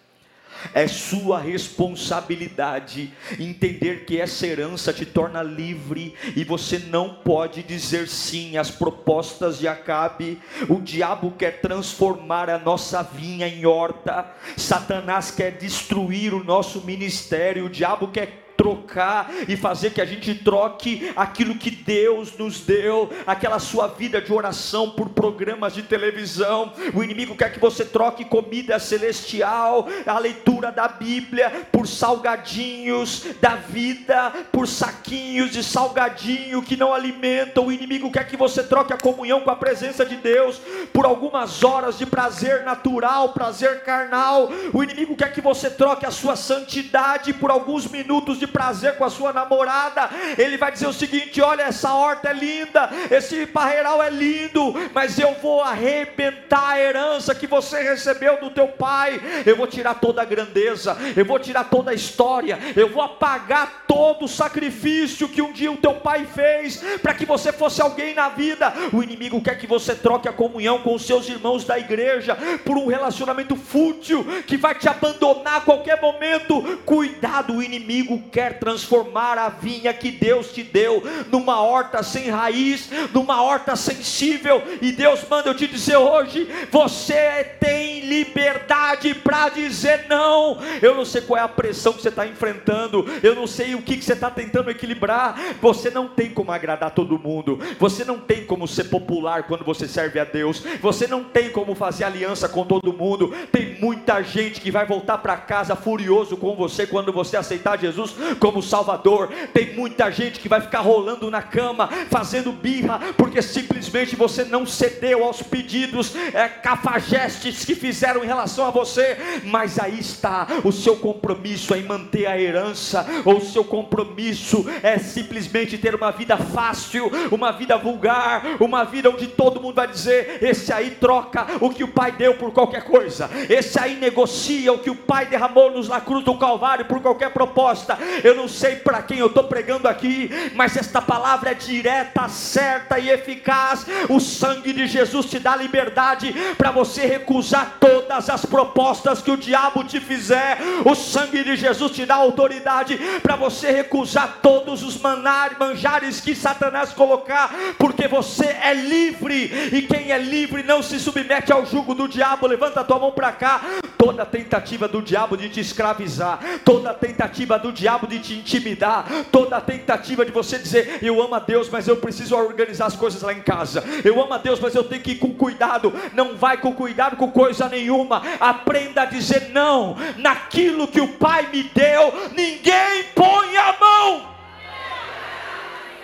É 0.72 0.86
sua 0.86 1.38
responsabilidade 1.38 3.12
entender 3.38 4.04
que 4.04 4.20
essa 4.20 4.46
herança 4.46 4.92
te 4.92 5.04
torna 5.04 5.42
livre 5.42 6.14
e 6.36 6.44
você 6.44 6.78
não 6.78 7.14
pode 7.14 7.62
dizer 7.62 8.08
sim 8.08 8.56
às 8.56 8.70
propostas 8.70 9.58
de 9.58 9.68
Acabe. 9.68 10.40
O 10.68 10.80
diabo 10.80 11.32
quer 11.32 11.60
transformar 11.60 12.48
a 12.48 12.58
nossa 12.58 13.02
vinha 13.02 13.46
em 13.48 13.66
horta, 13.66 14.30
Satanás 14.56 15.30
quer 15.30 15.52
destruir 15.52 16.34
o 16.34 16.44
nosso 16.44 16.82
ministério, 16.82 17.66
o 17.66 17.70
diabo 17.70 18.08
quer 18.08 18.43
trocar 18.64 19.30
e 19.46 19.58
fazer 19.58 19.90
que 19.90 20.00
a 20.00 20.06
gente 20.06 20.34
troque 20.36 21.12
aquilo 21.14 21.56
que 21.56 21.70
Deus 21.70 22.34
nos 22.38 22.60
deu, 22.60 23.10
aquela 23.26 23.58
sua 23.58 23.88
vida 23.88 24.22
de 24.22 24.32
oração 24.32 24.88
por 24.88 25.10
programas 25.10 25.74
de 25.74 25.82
televisão. 25.82 26.72
O 26.94 27.04
inimigo 27.04 27.36
quer 27.36 27.52
que 27.52 27.60
você 27.60 27.84
troque 27.84 28.24
comida 28.24 28.78
celestial, 28.78 29.86
a 30.06 30.18
leitura 30.18 30.72
da 30.72 30.88
Bíblia, 30.88 31.68
por 31.70 31.86
salgadinhos 31.86 33.26
da 33.38 33.56
vida, 33.56 34.32
por 34.50 34.66
saquinhos 34.66 35.50
de 35.50 35.62
salgadinho 35.62 36.62
que 36.62 36.74
não 36.74 36.94
alimentam. 36.94 37.66
O 37.66 37.72
inimigo 37.72 38.10
quer 38.10 38.26
que 38.26 38.36
você 38.36 38.62
troque 38.62 38.94
a 38.94 38.98
comunhão 38.98 39.42
com 39.42 39.50
a 39.50 39.56
presença 39.56 40.06
de 40.06 40.16
Deus 40.16 40.58
por 40.90 41.04
algumas 41.04 41.62
horas 41.62 41.98
de 41.98 42.06
prazer 42.06 42.64
natural, 42.64 43.34
prazer 43.34 43.82
carnal. 43.84 44.50
O 44.72 44.82
inimigo 44.82 45.14
quer 45.14 45.34
que 45.34 45.42
você 45.42 45.68
troque 45.68 46.06
a 46.06 46.10
sua 46.10 46.34
santidade 46.34 47.34
por 47.34 47.50
alguns 47.50 47.86
minutos 47.86 48.38
de 48.38 48.53
prazer 48.54 48.96
com 48.96 49.04
a 49.04 49.10
sua 49.10 49.32
namorada, 49.32 50.08
ele 50.38 50.56
vai 50.56 50.70
dizer 50.70 50.86
o 50.86 50.92
seguinte: 50.92 51.42
olha, 51.42 51.62
essa 51.62 51.92
horta 51.92 52.28
é 52.28 52.32
linda, 52.32 52.88
esse 53.10 53.46
parreiral 53.46 54.00
é 54.00 54.08
lindo, 54.08 54.72
mas 54.94 55.18
eu 55.18 55.34
vou 55.42 55.60
arrebentar 55.60 56.70
a 56.70 56.80
herança 56.80 57.34
que 57.34 57.48
você 57.48 57.82
recebeu 57.82 58.38
do 58.40 58.50
teu 58.50 58.68
pai, 58.68 59.20
eu 59.44 59.56
vou 59.56 59.66
tirar 59.66 59.94
toda 59.94 60.22
a 60.22 60.24
grandeza, 60.24 60.96
eu 61.16 61.24
vou 61.24 61.40
tirar 61.40 61.64
toda 61.64 61.90
a 61.90 61.94
história, 61.94 62.56
eu 62.76 62.88
vou 62.88 63.02
apagar 63.02 63.84
todo 63.88 64.26
o 64.26 64.28
sacrifício 64.28 65.28
que 65.28 65.42
um 65.42 65.52
dia 65.52 65.72
o 65.72 65.76
teu 65.76 65.94
pai 65.94 66.24
fez 66.24 66.76
para 67.02 67.12
que 67.12 67.26
você 67.26 67.52
fosse 67.52 67.82
alguém 67.82 68.14
na 68.14 68.28
vida. 68.28 68.72
O 68.92 69.02
inimigo 69.02 69.42
quer 69.42 69.58
que 69.58 69.66
você 69.66 69.96
troque 69.96 70.28
a 70.28 70.32
comunhão 70.32 70.78
com 70.78 70.94
os 70.94 71.04
seus 71.04 71.28
irmãos 71.28 71.64
da 71.64 71.76
igreja 71.76 72.36
por 72.64 72.76
um 72.76 72.86
relacionamento 72.86 73.56
fútil 73.56 74.24
que 74.46 74.56
vai 74.56 74.76
te 74.76 74.88
abandonar 74.88 75.56
a 75.56 75.60
qualquer 75.60 76.00
momento. 76.00 76.62
Cuidado, 76.84 77.54
o 77.54 77.62
inimigo 77.62 78.22
quer 78.30 78.43
transformar 78.52 79.38
a 79.38 79.48
vinha 79.48 79.94
que 79.94 80.10
Deus 80.10 80.52
te 80.52 80.62
deu 80.62 81.02
numa 81.30 81.62
horta 81.62 82.02
sem 82.02 82.28
raiz, 82.28 82.90
numa 83.12 83.42
horta 83.42 83.74
sensível. 83.76 84.62
E 84.82 84.92
Deus 84.92 85.20
manda 85.28 85.48
eu 85.48 85.54
te 85.54 85.66
dizer 85.66 85.96
hoje: 85.96 86.48
você 86.70 87.44
tem 87.58 88.00
liberdade 88.00 89.14
para 89.14 89.48
dizer 89.48 90.06
não. 90.08 90.58
Eu 90.82 90.94
não 90.94 91.04
sei 91.04 91.22
qual 91.22 91.38
é 91.38 91.42
a 91.42 91.48
pressão 91.48 91.92
que 91.92 92.02
você 92.02 92.08
está 92.08 92.26
enfrentando, 92.26 93.06
eu 93.22 93.34
não 93.34 93.46
sei 93.46 93.74
o 93.74 93.82
que, 93.82 93.96
que 93.96 94.04
você 94.04 94.12
está 94.12 94.30
tentando 94.30 94.70
equilibrar. 94.70 95.38
Você 95.60 95.90
não 95.90 96.08
tem 96.08 96.30
como 96.30 96.52
agradar 96.52 96.90
todo 96.90 97.18
mundo, 97.18 97.58
você 97.78 98.04
não 98.04 98.18
tem 98.18 98.44
como 98.44 98.68
ser 98.68 98.84
popular 98.84 99.44
quando 99.44 99.64
você 99.64 99.88
serve 99.88 100.18
a 100.18 100.24
Deus, 100.24 100.62
você 100.80 101.06
não 101.06 101.24
tem 101.24 101.50
como 101.50 101.74
fazer 101.74 102.04
aliança 102.04 102.48
com 102.48 102.64
todo 102.64 102.92
mundo. 102.92 103.32
Tem 103.50 103.78
muita 103.80 104.22
gente 104.22 104.60
que 104.60 104.70
vai 104.70 104.86
voltar 104.86 105.18
para 105.18 105.36
casa 105.36 105.76
furioso 105.76 106.36
com 106.36 106.54
você 106.56 106.86
quando 106.86 107.12
você 107.12 107.36
aceitar 107.36 107.78
Jesus 107.78 108.14
como 108.34 108.62
Salvador. 108.62 109.28
Tem 109.52 109.74
muita 109.74 110.10
gente 110.10 110.40
que 110.40 110.48
vai 110.48 110.60
ficar 110.60 110.80
rolando 110.80 111.30
na 111.30 111.42
cama, 111.42 111.88
fazendo 112.10 112.52
birra, 112.52 113.00
porque 113.16 113.40
simplesmente 113.42 114.16
você 114.16 114.44
não 114.44 114.66
cedeu 114.66 115.24
aos 115.24 115.42
pedidos 115.42 116.14
é, 116.32 116.48
cafajestes 116.48 117.64
que 117.64 117.74
fizeram 117.74 118.24
em 118.24 118.26
relação 118.26 118.66
a 118.66 118.70
você. 118.70 119.16
Mas 119.44 119.78
aí 119.78 119.98
está 119.98 120.46
o 120.64 120.72
seu 120.72 120.96
compromisso 120.96 121.74
em 121.74 121.82
manter 121.82 122.26
a 122.26 122.40
herança, 122.40 123.06
ou 123.24 123.38
o 123.38 123.44
seu 123.44 123.64
compromisso 123.64 124.66
é 124.82 124.98
simplesmente 124.98 125.78
ter 125.78 125.94
uma 125.94 126.10
vida 126.10 126.36
fácil, 126.36 127.10
uma 127.30 127.52
vida 127.52 127.76
vulgar, 127.76 128.42
uma 128.60 128.84
vida 128.84 129.10
onde 129.10 129.28
todo 129.28 129.60
mundo 129.60 129.74
vai 129.74 129.88
dizer: 129.88 130.38
esse 130.42 130.72
aí 130.72 130.92
troca 130.92 131.46
o 131.60 131.70
que 131.70 131.84
o 131.84 131.88
pai 131.88 132.12
deu 132.12 132.34
por 132.34 132.52
qualquer 132.52 132.84
coisa, 132.84 133.30
esse 133.48 133.78
aí 133.78 133.96
negocia 133.96 134.72
o 134.72 134.78
que 134.78 134.90
o 134.90 134.96
pai 134.96 135.26
derramou 135.26 135.70
nos 135.70 135.88
na 135.88 136.00
cruz 136.00 136.24
do 136.24 136.36
Calvário 136.36 136.84
por 136.84 137.00
qualquer 137.00 137.30
proposta. 137.30 137.98
Eu 138.24 138.34
não 138.34 138.48
sei 138.48 138.76
para 138.76 139.02
quem 139.02 139.18
eu 139.18 139.26
estou 139.26 139.44
pregando 139.44 139.86
aqui, 139.86 140.30
mas 140.54 140.78
esta 140.78 141.02
palavra 141.02 141.50
é 141.50 141.54
direta, 141.54 142.26
certa 142.26 142.98
e 142.98 143.10
eficaz. 143.10 143.84
O 144.08 144.18
sangue 144.18 144.72
de 144.72 144.86
Jesus 144.86 145.26
te 145.26 145.38
dá 145.38 145.54
liberdade 145.54 146.34
para 146.56 146.70
você 146.70 147.04
recusar 147.04 147.76
todas 147.78 148.30
as 148.30 148.46
propostas 148.46 149.20
que 149.20 149.30
o 149.30 149.36
diabo 149.36 149.84
te 149.84 150.00
fizer. 150.00 150.58
O 150.86 150.94
sangue 150.94 151.44
de 151.44 151.54
Jesus 151.54 151.92
te 151.92 152.06
dá 152.06 152.14
autoridade 152.14 152.98
para 153.22 153.36
você 153.36 153.70
recusar 153.70 154.38
todos 154.40 154.82
os 154.82 154.98
manjares 154.98 156.20
que 156.22 156.34
Satanás 156.34 156.94
colocar, 156.94 157.54
porque 157.78 158.08
você 158.08 158.46
é 158.46 158.72
livre 158.72 159.70
e 159.70 159.82
quem 159.82 160.12
é 160.12 160.18
livre 160.18 160.62
não 160.62 160.82
se 160.82 160.98
submete 160.98 161.52
ao 161.52 161.66
jugo 161.66 161.94
do 161.94 162.08
diabo. 162.08 162.46
Levanta 162.46 162.80
a 162.80 162.84
tua 162.84 162.98
mão 162.98 163.12
para 163.12 163.32
cá. 163.32 163.60
Toda 163.98 164.24
tentativa 164.24 164.88
do 164.88 165.02
diabo 165.02 165.36
de 165.36 165.48
te 165.48 165.60
escravizar, 165.60 166.38
toda 166.64 166.92
tentativa 166.92 167.58
do 167.58 167.72
diabo 167.72 168.03
diabo 168.04 168.06
de 168.06 168.18
te 168.18 168.34
intimidar, 168.34 169.06
toda 169.32 169.60
tentativa 169.60 170.24
de 170.24 170.30
você 170.30 170.58
dizer: 170.58 170.98
Eu 171.02 171.20
amo 171.22 171.34
a 171.34 171.38
Deus, 171.38 171.68
mas 171.68 171.88
eu 171.88 171.96
preciso 171.96 172.36
organizar 172.36 172.86
as 172.86 172.96
coisas 172.96 173.22
lá 173.22 173.32
em 173.32 173.42
casa. 173.42 173.82
Eu 174.04 174.22
amo 174.22 174.34
a 174.34 174.38
Deus, 174.38 174.60
mas 174.60 174.74
eu 174.74 174.84
tenho 174.84 175.02
que 175.02 175.12
ir 175.12 175.18
com 175.18 175.34
cuidado. 175.34 175.92
Não 176.12 176.36
vai 176.36 176.58
com 176.58 176.72
cuidado 176.74 177.16
com 177.16 177.30
coisa 177.30 177.68
nenhuma. 177.68 178.22
Aprenda 178.38 179.02
a 179.02 179.06
dizer 179.06 179.50
não 179.50 179.96
naquilo 180.18 180.88
que 180.88 181.00
o 181.00 181.08
Pai 181.14 181.48
me 181.50 181.62
deu. 181.62 182.30
Ninguém 182.34 183.04
põe 183.14 183.56
a 183.56 183.76
mão, 183.78 184.34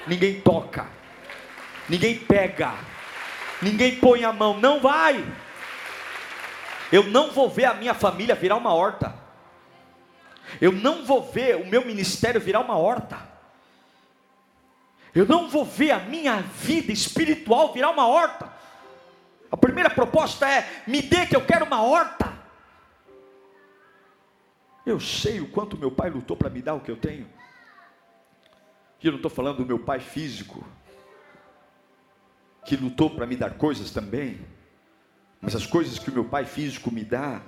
ninguém 0.06 0.40
toca, 0.40 0.86
ninguém 1.88 2.16
pega, 2.16 2.72
ninguém 3.62 3.96
põe 3.96 4.24
a 4.24 4.32
mão. 4.32 4.58
Não 4.58 4.80
vai. 4.80 5.24
Eu 6.92 7.04
não 7.04 7.30
vou 7.30 7.48
ver 7.48 7.66
a 7.66 7.74
minha 7.74 7.94
família 7.94 8.34
virar 8.34 8.56
uma 8.56 8.74
horta. 8.74 9.30
Eu 10.60 10.72
não 10.72 11.04
vou 11.04 11.22
ver 11.22 11.56
o 11.56 11.66
meu 11.66 11.84
ministério 11.84 12.40
virar 12.40 12.60
uma 12.60 12.76
horta. 12.76 13.28
Eu 15.14 15.26
não 15.26 15.48
vou 15.48 15.64
ver 15.64 15.90
a 15.90 15.98
minha 15.98 16.40
vida 16.40 16.92
espiritual 16.92 17.72
virar 17.72 17.90
uma 17.90 18.06
horta. 18.06 18.50
A 19.50 19.56
primeira 19.56 19.90
proposta 19.90 20.48
é: 20.48 20.82
me 20.86 21.02
dê 21.02 21.26
que 21.26 21.34
eu 21.34 21.44
quero 21.44 21.66
uma 21.66 21.82
horta. 21.82 22.32
Eu 24.86 24.98
sei 24.98 25.40
o 25.40 25.48
quanto 25.48 25.76
meu 25.76 25.90
pai 25.90 26.10
lutou 26.10 26.36
para 26.36 26.48
me 26.48 26.62
dar 26.62 26.74
o 26.74 26.80
que 26.80 26.90
eu 26.90 26.96
tenho. 26.96 27.28
E 29.02 29.06
eu 29.06 29.12
não 29.12 29.18
estou 29.18 29.30
falando 29.30 29.58
do 29.58 29.66
meu 29.66 29.78
pai 29.78 29.98
físico, 29.98 30.66
que 32.64 32.76
lutou 32.76 33.10
para 33.10 33.26
me 33.26 33.34
dar 33.34 33.54
coisas 33.54 33.90
também, 33.90 34.38
mas 35.40 35.56
as 35.56 35.66
coisas 35.66 35.98
que 35.98 36.10
o 36.10 36.12
meu 36.12 36.24
pai 36.24 36.44
físico 36.44 36.90
me 36.92 37.04
dá 37.04 37.40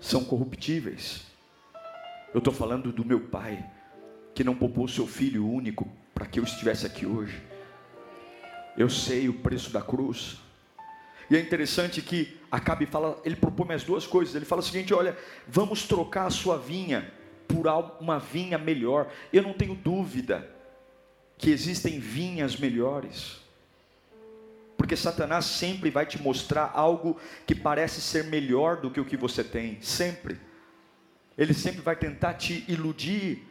são 0.00 0.24
corruptíveis. 0.24 1.31
Eu 2.32 2.38
estou 2.38 2.52
falando 2.52 2.92
do 2.92 3.04
meu 3.04 3.20
pai, 3.20 3.64
que 4.34 4.44
não 4.44 4.54
poupou 4.54 4.88
seu 4.88 5.06
filho 5.06 5.46
único 5.46 5.88
para 6.14 6.26
que 6.26 6.40
eu 6.40 6.44
estivesse 6.44 6.86
aqui 6.86 7.04
hoje. 7.04 7.42
Eu 8.76 8.88
sei 8.88 9.28
o 9.28 9.34
preço 9.34 9.70
da 9.70 9.82
cruz. 9.82 10.38
E 11.30 11.36
é 11.36 11.40
interessante 11.40 12.00
que 12.00 12.40
Acabe 12.52 12.84
fala, 12.84 13.18
ele 13.24 13.34
propõe 13.34 13.66
mais 13.66 13.82
duas 13.82 14.06
coisas. 14.06 14.34
Ele 14.34 14.44
fala 14.44 14.60
o 14.60 14.64
seguinte: 14.64 14.92
olha, 14.92 15.16
vamos 15.48 15.84
trocar 15.84 16.26
a 16.26 16.30
sua 16.30 16.58
vinha 16.58 17.10
por 17.48 17.66
uma 17.98 18.18
vinha 18.18 18.58
melhor. 18.58 19.10
Eu 19.32 19.42
não 19.42 19.54
tenho 19.54 19.74
dúvida 19.74 20.46
que 21.38 21.50
existem 21.50 21.98
vinhas 21.98 22.58
melhores. 22.58 23.40
Porque 24.76 24.94
Satanás 24.94 25.46
sempre 25.46 25.88
vai 25.88 26.04
te 26.04 26.20
mostrar 26.20 26.70
algo 26.74 27.18
que 27.46 27.54
parece 27.54 28.02
ser 28.02 28.24
melhor 28.24 28.82
do 28.82 28.90
que 28.90 29.00
o 29.00 29.04
que 29.04 29.16
você 29.16 29.42
tem, 29.42 29.80
sempre. 29.80 30.38
Ele 31.36 31.54
sempre 31.54 31.80
vai 31.80 31.96
tentar 31.96 32.34
te 32.34 32.64
iludir. 32.68 33.46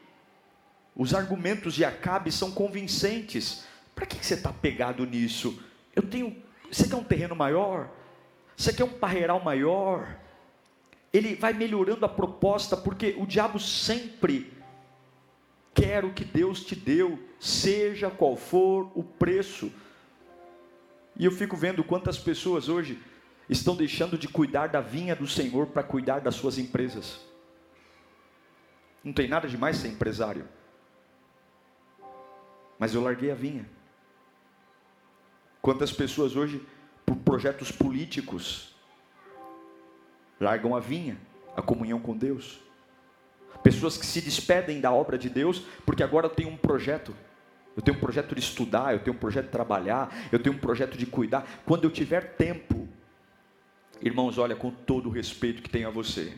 Os 0.95 1.13
argumentos 1.13 1.73
de 1.73 1.83
Acabe 1.85 2.31
são 2.31 2.51
convincentes. 2.51 3.65
Para 3.95 4.05
que 4.05 4.23
você 4.23 4.35
está 4.35 4.51
pegado 4.51 5.05
nisso? 5.05 5.61
Eu 5.95 6.03
tenho. 6.03 6.35
Você 6.71 6.87
quer 6.87 6.95
um 6.95 7.03
terreno 7.03 7.35
maior? 7.35 7.89
Você 8.55 8.71
quer 8.71 8.83
um 8.83 8.89
parreiral 8.89 9.43
maior? 9.43 10.17
Ele 11.11 11.35
vai 11.35 11.51
melhorando 11.51 12.05
a 12.05 12.09
proposta, 12.09 12.77
porque 12.77 13.15
o 13.17 13.25
diabo 13.25 13.59
sempre 13.59 14.53
quer 15.73 16.05
o 16.05 16.13
que 16.13 16.23
Deus 16.23 16.63
te 16.63 16.75
deu, 16.75 17.19
seja 17.39 18.09
qual 18.09 18.37
for 18.37 18.91
o 18.95 19.03
preço. 19.03 19.71
E 21.17 21.25
eu 21.25 21.31
fico 21.31 21.57
vendo 21.57 21.83
quantas 21.83 22.17
pessoas 22.17 22.69
hoje 22.69 23.01
estão 23.49 23.75
deixando 23.75 24.17
de 24.17 24.27
cuidar 24.27 24.67
da 24.67 24.79
vinha 24.79 25.15
do 25.15 25.27
Senhor 25.27 25.67
para 25.67 25.83
cuidar 25.83 26.19
das 26.19 26.35
suas 26.35 26.57
empresas. 26.57 27.19
Não 29.03 29.13
tem 29.13 29.27
nada 29.27 29.47
de 29.47 29.57
mais 29.57 29.77
ser 29.77 29.87
empresário. 29.87 30.47
Mas 32.77 32.93
eu 32.93 33.01
larguei 33.01 33.31
a 33.31 33.35
vinha. 33.35 33.65
Quantas 35.61 35.91
pessoas 35.91 36.35
hoje, 36.35 36.65
por 37.05 37.15
projetos 37.17 37.71
políticos, 37.71 38.75
largam 40.39 40.75
a 40.75 40.79
vinha, 40.79 41.17
a 41.55 41.61
comunhão 41.61 41.99
com 41.99 42.17
Deus. 42.17 42.59
Pessoas 43.63 43.97
que 43.97 44.05
se 44.05 44.21
despedem 44.21 44.81
da 44.81 44.91
obra 44.91 45.17
de 45.17 45.29
Deus, 45.29 45.59
porque 45.85 46.01
agora 46.01 46.25
eu 46.25 46.31
tenho 46.31 46.49
um 46.49 46.57
projeto. 46.57 47.15
Eu 47.75 47.81
tenho 47.81 47.95
um 47.95 47.99
projeto 47.99 48.35
de 48.35 48.41
estudar, 48.41 48.93
eu 48.93 48.99
tenho 48.99 49.15
um 49.15 49.19
projeto 49.19 49.45
de 49.45 49.51
trabalhar, 49.51 50.13
eu 50.31 50.39
tenho 50.39 50.55
um 50.55 50.59
projeto 50.59 50.97
de 50.97 51.05
cuidar. 51.05 51.47
Quando 51.65 51.83
eu 51.85 51.91
tiver 51.91 52.35
tempo, 52.35 52.87
irmãos, 54.01 54.37
olha, 54.37 54.55
com 54.55 54.71
todo 54.71 55.07
o 55.07 55.11
respeito 55.11 55.61
que 55.61 55.69
tenho 55.69 55.87
a 55.87 55.91
você, 55.91 56.37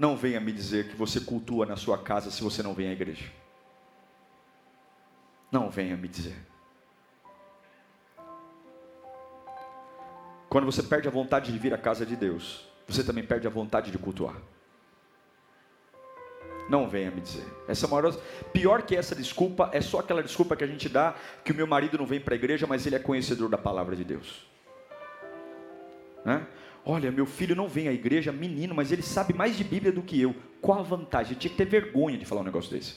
não 0.00 0.16
venha 0.16 0.40
me 0.40 0.50
dizer 0.50 0.88
que 0.88 0.96
você 0.96 1.20
cultua 1.20 1.66
na 1.66 1.76
sua 1.76 1.98
casa 1.98 2.30
se 2.30 2.42
você 2.42 2.62
não 2.62 2.72
vem 2.72 2.88
à 2.88 2.92
igreja. 2.92 3.30
Não 5.52 5.68
venha 5.68 5.94
me 5.94 6.08
dizer. 6.08 6.36
Quando 10.48 10.64
você 10.64 10.82
perde 10.82 11.06
a 11.06 11.10
vontade 11.10 11.52
de 11.52 11.58
vir 11.58 11.74
à 11.74 11.78
casa 11.78 12.06
de 12.06 12.16
Deus, 12.16 12.66
você 12.88 13.04
também 13.04 13.22
perde 13.22 13.46
a 13.46 13.50
vontade 13.50 13.90
de 13.90 13.98
cultuar. 13.98 14.36
Não 16.70 16.88
venha 16.88 17.10
me 17.10 17.20
dizer. 17.20 17.44
Essa 17.68 17.84
é 17.84 17.90
maior... 17.90 18.16
Pior 18.54 18.80
que 18.80 18.96
essa 18.96 19.14
desculpa 19.14 19.68
é 19.70 19.82
só 19.82 19.98
aquela 19.98 20.22
desculpa 20.22 20.56
que 20.56 20.64
a 20.64 20.66
gente 20.66 20.88
dá 20.88 21.14
que 21.44 21.52
o 21.52 21.54
meu 21.54 21.66
marido 21.66 21.98
não 21.98 22.06
vem 22.06 22.20
para 22.20 22.34
a 22.34 22.38
igreja, 22.38 22.66
mas 22.66 22.86
ele 22.86 22.96
é 22.96 22.98
conhecedor 22.98 23.50
da 23.50 23.58
palavra 23.58 23.94
de 23.94 24.04
Deus. 24.04 24.48
Né? 26.24 26.46
Olha, 26.84 27.10
meu 27.10 27.26
filho 27.26 27.54
não 27.54 27.68
vem 27.68 27.88
à 27.88 27.92
igreja, 27.92 28.32
menino, 28.32 28.74
mas 28.74 28.90
ele 28.90 29.02
sabe 29.02 29.34
mais 29.34 29.56
de 29.56 29.64
Bíblia 29.64 29.92
do 29.92 30.02
que 30.02 30.20
eu. 30.20 30.34
Qual 30.60 30.78
a 30.78 30.82
vantagem? 30.82 31.34
Eu 31.34 31.38
tinha 31.38 31.50
que 31.50 31.56
ter 31.56 31.66
vergonha 31.66 32.16
de 32.16 32.24
falar 32.24 32.40
um 32.40 32.44
negócio 32.44 32.70
desse. 32.70 32.96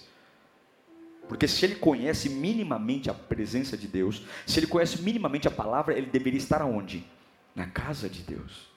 Porque 1.27 1.47
se 1.47 1.65
ele 1.65 1.75
conhece 1.75 2.29
minimamente 2.29 3.09
a 3.09 3.13
presença 3.13 3.77
de 3.77 3.87
Deus, 3.87 4.23
se 4.45 4.59
ele 4.59 4.67
conhece 4.67 5.01
minimamente 5.01 5.47
a 5.47 5.51
palavra, 5.51 5.97
ele 5.97 6.07
deveria 6.07 6.37
estar 6.37 6.61
aonde? 6.61 7.05
Na 7.55 7.67
casa 7.67 8.09
de 8.09 8.21
Deus. 8.21 8.71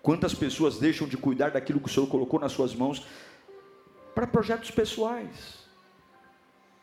Quantas 0.00 0.34
pessoas 0.34 0.78
deixam 0.78 1.06
de 1.06 1.16
cuidar 1.16 1.50
daquilo 1.50 1.80
que 1.80 1.88
o 1.88 1.92
Senhor 1.92 2.06
colocou 2.06 2.40
nas 2.40 2.52
suas 2.52 2.74
mãos 2.74 3.06
para 4.14 4.26
projetos 4.26 4.70
pessoais, 4.70 5.58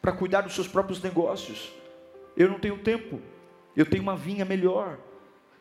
para 0.02 0.12
cuidar 0.12 0.42
dos 0.42 0.54
seus 0.54 0.68
próprios 0.68 1.02
negócios? 1.02 1.72
Eu 2.38 2.50
não 2.50 2.60
tenho 2.60 2.78
tempo, 2.78 3.22
eu 3.76 3.86
tenho 3.86 4.04
uma 4.04 4.16
vinha 4.16 4.46
melhor, 4.46 5.00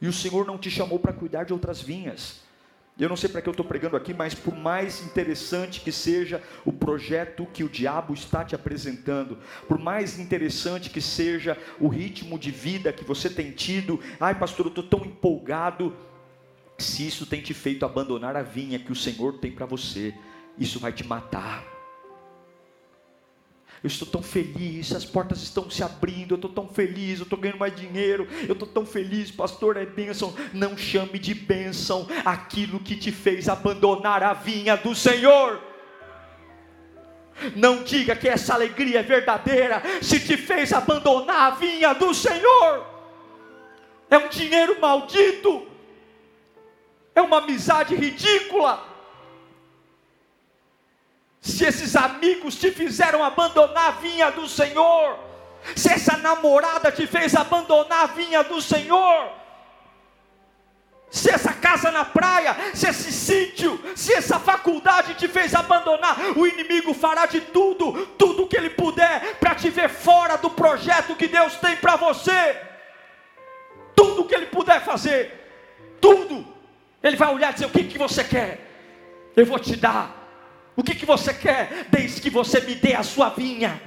e 0.04 0.06
o 0.06 0.12
Senhor 0.12 0.44
não 0.46 0.58
te 0.58 0.70
chamou 0.70 0.98
para 0.98 1.14
cuidar 1.14 1.44
de 1.44 1.54
outras 1.54 1.80
vinhas. 1.80 2.42
Eu 2.98 3.08
não 3.08 3.16
sei 3.16 3.26
para 3.30 3.40
que 3.40 3.48
eu 3.48 3.52
estou 3.52 3.64
pregando 3.64 3.96
aqui, 3.96 4.12
mas 4.12 4.34
por 4.34 4.54
mais 4.54 5.02
interessante 5.02 5.80
que 5.80 5.90
seja 5.90 6.42
o 6.62 6.70
projeto 6.70 7.46
que 7.46 7.64
o 7.64 7.70
diabo 7.70 8.12
está 8.12 8.44
te 8.44 8.54
apresentando, 8.54 9.38
por 9.66 9.78
mais 9.78 10.18
interessante 10.18 10.90
que 10.90 11.00
seja 11.00 11.56
o 11.80 11.88
ritmo 11.88 12.38
de 12.38 12.50
vida 12.50 12.92
que 12.92 13.02
você 13.02 13.30
tem 13.30 13.50
tido, 13.50 13.98
ai 14.20 14.38
pastor, 14.38 14.66
eu 14.66 14.68
estou 14.68 14.84
tão 14.84 15.06
empolgado, 15.06 15.96
se 16.76 17.06
isso 17.06 17.24
tem 17.24 17.40
te 17.40 17.54
feito 17.54 17.86
abandonar 17.86 18.36
a 18.36 18.42
vinha 18.42 18.78
que 18.78 18.92
o 18.92 18.96
Senhor 18.96 19.38
tem 19.38 19.52
para 19.52 19.64
você, 19.64 20.12
isso 20.58 20.78
vai 20.78 20.92
te 20.92 21.02
matar. 21.02 21.73
Eu 23.84 23.88
estou 23.88 24.08
tão 24.08 24.22
feliz, 24.22 24.92
as 24.92 25.04
portas 25.04 25.42
estão 25.42 25.68
se 25.68 25.82
abrindo, 25.82 26.32
eu 26.32 26.36
estou 26.36 26.50
tão 26.50 26.66
feliz, 26.66 27.18
eu 27.18 27.24
estou 27.24 27.38
ganhando 27.38 27.58
mais 27.58 27.76
dinheiro, 27.76 28.26
eu 28.48 28.54
estou 28.54 28.66
tão 28.66 28.86
feliz, 28.86 29.30
pastor, 29.30 29.76
é 29.76 29.84
bênção. 29.84 30.34
Não 30.54 30.74
chame 30.76 31.18
de 31.18 31.34
bênção 31.34 32.08
aquilo 32.24 32.80
que 32.80 32.96
te 32.96 33.12
fez 33.12 33.46
abandonar 33.48 34.22
a 34.22 34.32
vinha 34.32 34.74
do 34.74 34.94
Senhor. 34.94 35.60
Não 37.54 37.82
diga 37.82 38.16
que 38.16 38.26
essa 38.26 38.54
alegria 38.54 39.00
é 39.00 39.02
verdadeira, 39.02 39.82
se 40.00 40.18
te 40.18 40.36
fez 40.36 40.72
abandonar 40.72 41.52
a 41.52 41.54
vinha 41.54 41.92
do 41.92 42.14
Senhor. 42.14 42.86
É 44.08 44.16
um 44.16 44.28
dinheiro 44.28 44.80
maldito 44.80 45.74
é 47.14 47.22
uma 47.22 47.38
amizade 47.38 47.94
ridícula. 47.94 48.93
Se 51.44 51.66
esses 51.66 51.94
amigos 51.94 52.56
te 52.56 52.70
fizeram 52.70 53.22
abandonar 53.22 53.88
a 53.88 53.90
vinha 53.90 54.30
do 54.30 54.48
Senhor, 54.48 55.18
se 55.76 55.92
essa 55.92 56.16
namorada 56.16 56.90
te 56.90 57.06
fez 57.06 57.34
abandonar 57.34 58.04
a 58.04 58.06
vinha 58.06 58.42
do 58.42 58.62
Senhor, 58.62 59.30
se 61.10 61.30
essa 61.30 61.52
casa 61.52 61.92
na 61.92 62.02
praia, 62.02 62.56
se 62.72 62.88
esse 62.88 63.12
sítio, 63.12 63.78
se 63.94 64.14
essa 64.14 64.40
faculdade 64.40 65.16
te 65.16 65.28
fez 65.28 65.54
abandonar, 65.54 66.16
o 66.34 66.46
inimigo 66.46 66.94
fará 66.94 67.26
de 67.26 67.42
tudo, 67.42 68.06
tudo 68.16 68.46
que 68.46 68.56
ele 68.56 68.70
puder, 68.70 69.36
para 69.36 69.54
te 69.54 69.68
ver 69.68 69.90
fora 69.90 70.38
do 70.38 70.48
projeto 70.48 71.14
que 71.14 71.28
Deus 71.28 71.56
tem 71.56 71.76
para 71.76 71.96
você. 71.96 72.58
Tudo 73.94 74.24
que 74.24 74.34
ele 74.34 74.46
puder 74.46 74.82
fazer, 74.82 75.30
tudo. 76.00 76.46
Ele 77.02 77.16
vai 77.16 77.34
olhar 77.34 77.50
e 77.50 77.52
dizer: 77.52 77.66
O 77.66 77.70
que, 77.70 77.84
que 77.84 77.98
você 77.98 78.24
quer? 78.24 78.58
Eu 79.36 79.44
vou 79.44 79.58
te 79.58 79.76
dar. 79.76 80.23
O 80.76 80.82
que, 80.82 80.94
que 80.94 81.06
você 81.06 81.32
quer? 81.32 81.86
Desde 81.90 82.20
que 82.20 82.30
você 82.30 82.60
me 82.60 82.74
dê 82.74 82.94
a 82.94 83.02
sua 83.02 83.28
vinha. 83.28 83.80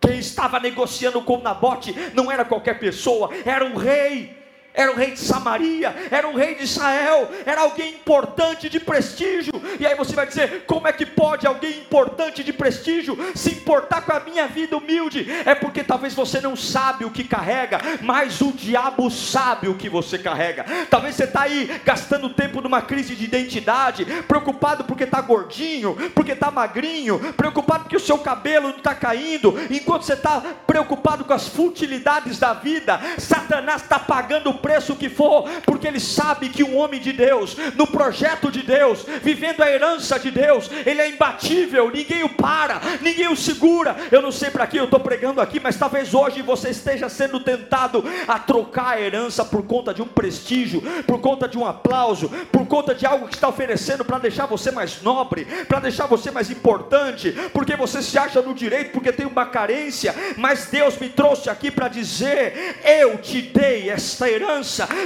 Quem 0.00 0.18
estava 0.18 0.60
negociando 0.60 1.20
com 1.22 1.38
Nabote 1.38 1.94
não 2.14 2.30
era 2.30 2.44
qualquer 2.44 2.78
pessoa, 2.78 3.30
era 3.44 3.64
um 3.64 3.74
rei 3.74 4.43
era 4.74 4.90
o 4.90 4.96
rei 4.96 5.12
de 5.12 5.20
Samaria, 5.20 5.94
era 6.10 6.28
o 6.28 6.36
rei 6.36 6.56
de 6.56 6.64
Israel, 6.64 7.30
era 7.46 7.60
alguém 7.60 7.90
importante 7.90 8.68
de 8.68 8.80
prestígio. 8.80 9.52
E 9.78 9.86
aí 9.86 9.94
você 9.94 10.14
vai 10.16 10.26
dizer: 10.26 10.64
como 10.66 10.88
é 10.88 10.92
que 10.92 11.06
pode 11.06 11.46
alguém 11.46 11.78
importante 11.78 12.42
de 12.42 12.52
prestígio 12.52 13.16
se 13.36 13.50
importar 13.52 14.02
com 14.02 14.12
a 14.12 14.18
minha 14.20 14.48
vida 14.48 14.76
humilde? 14.76 15.26
É 15.46 15.54
porque 15.54 15.84
talvez 15.84 16.12
você 16.12 16.40
não 16.40 16.56
sabe 16.56 17.04
o 17.04 17.10
que 17.10 17.22
carrega, 17.22 17.78
mas 18.02 18.40
o 18.40 18.50
diabo 18.50 19.08
sabe 19.10 19.68
o 19.68 19.76
que 19.76 19.88
você 19.88 20.18
carrega. 20.18 20.64
Talvez 20.90 21.14
você 21.14 21.24
está 21.24 21.42
aí 21.42 21.80
gastando 21.84 22.30
tempo 22.30 22.60
numa 22.60 22.82
crise 22.82 23.14
de 23.14 23.24
identidade, 23.24 24.04
preocupado 24.26 24.82
porque 24.82 25.04
está 25.04 25.20
gordinho, 25.20 25.94
porque 26.14 26.32
está 26.32 26.50
magrinho, 26.50 27.20
preocupado 27.34 27.84
porque 27.84 27.96
o 27.96 28.00
seu 28.00 28.18
cabelo 28.18 28.70
não 28.70 28.78
está 28.78 28.94
caindo, 28.94 29.54
enquanto 29.70 30.02
você 30.02 30.14
está 30.14 30.42
preocupado 30.66 31.24
com 31.24 31.32
as 31.32 31.46
futilidades 31.46 32.40
da 32.40 32.52
vida, 32.54 33.00
Satanás 33.18 33.82
está 33.82 34.00
pagando 34.00 34.52
preço 34.64 34.96
que 34.96 35.10
for, 35.10 35.46
porque 35.66 35.86
ele 35.86 36.00
sabe 36.00 36.48
que 36.48 36.64
um 36.64 36.78
homem 36.78 36.98
de 36.98 37.12
Deus, 37.12 37.54
no 37.76 37.86
projeto 37.86 38.50
de 38.50 38.62
Deus, 38.62 39.04
vivendo 39.22 39.62
a 39.62 39.70
herança 39.70 40.18
de 40.18 40.30
Deus, 40.30 40.70
ele 40.86 41.02
é 41.02 41.10
imbatível, 41.10 41.90
ninguém 41.90 42.24
o 42.24 42.30
para, 42.30 42.80
ninguém 43.02 43.28
o 43.28 43.36
segura. 43.36 43.94
Eu 44.10 44.22
não 44.22 44.32
sei 44.32 44.48
para 44.48 44.66
que 44.66 44.78
eu 44.78 44.84
estou 44.84 44.98
pregando 44.98 45.38
aqui, 45.38 45.60
mas 45.60 45.76
talvez 45.76 46.14
hoje 46.14 46.40
você 46.40 46.70
esteja 46.70 47.10
sendo 47.10 47.40
tentado 47.40 48.02
a 48.26 48.38
trocar 48.38 48.94
a 48.94 49.00
herança 49.00 49.44
por 49.44 49.64
conta 49.64 49.92
de 49.92 50.00
um 50.00 50.06
prestígio, 50.06 50.80
por 51.06 51.20
conta 51.20 51.46
de 51.46 51.58
um 51.58 51.66
aplauso, 51.66 52.30
por 52.50 52.66
conta 52.66 52.94
de 52.94 53.04
algo 53.04 53.28
que 53.28 53.34
está 53.34 53.48
oferecendo 53.48 54.02
para 54.02 54.18
deixar 54.18 54.46
você 54.46 54.70
mais 54.70 55.02
nobre, 55.02 55.44
para 55.68 55.80
deixar 55.80 56.06
você 56.06 56.30
mais 56.30 56.50
importante, 56.50 57.32
porque 57.52 57.76
você 57.76 58.00
se 58.00 58.16
acha 58.16 58.40
no 58.40 58.54
direito, 58.54 58.92
porque 58.92 59.12
tem 59.12 59.26
uma 59.26 59.44
carência, 59.44 60.14
mas 60.38 60.68
Deus 60.70 60.96
me 60.96 61.10
trouxe 61.10 61.50
aqui 61.50 61.70
para 61.70 61.88
dizer: 61.88 62.80
eu 62.82 63.18
te 63.18 63.42
dei 63.42 63.90
esta 63.90 64.26
herança 64.26 64.53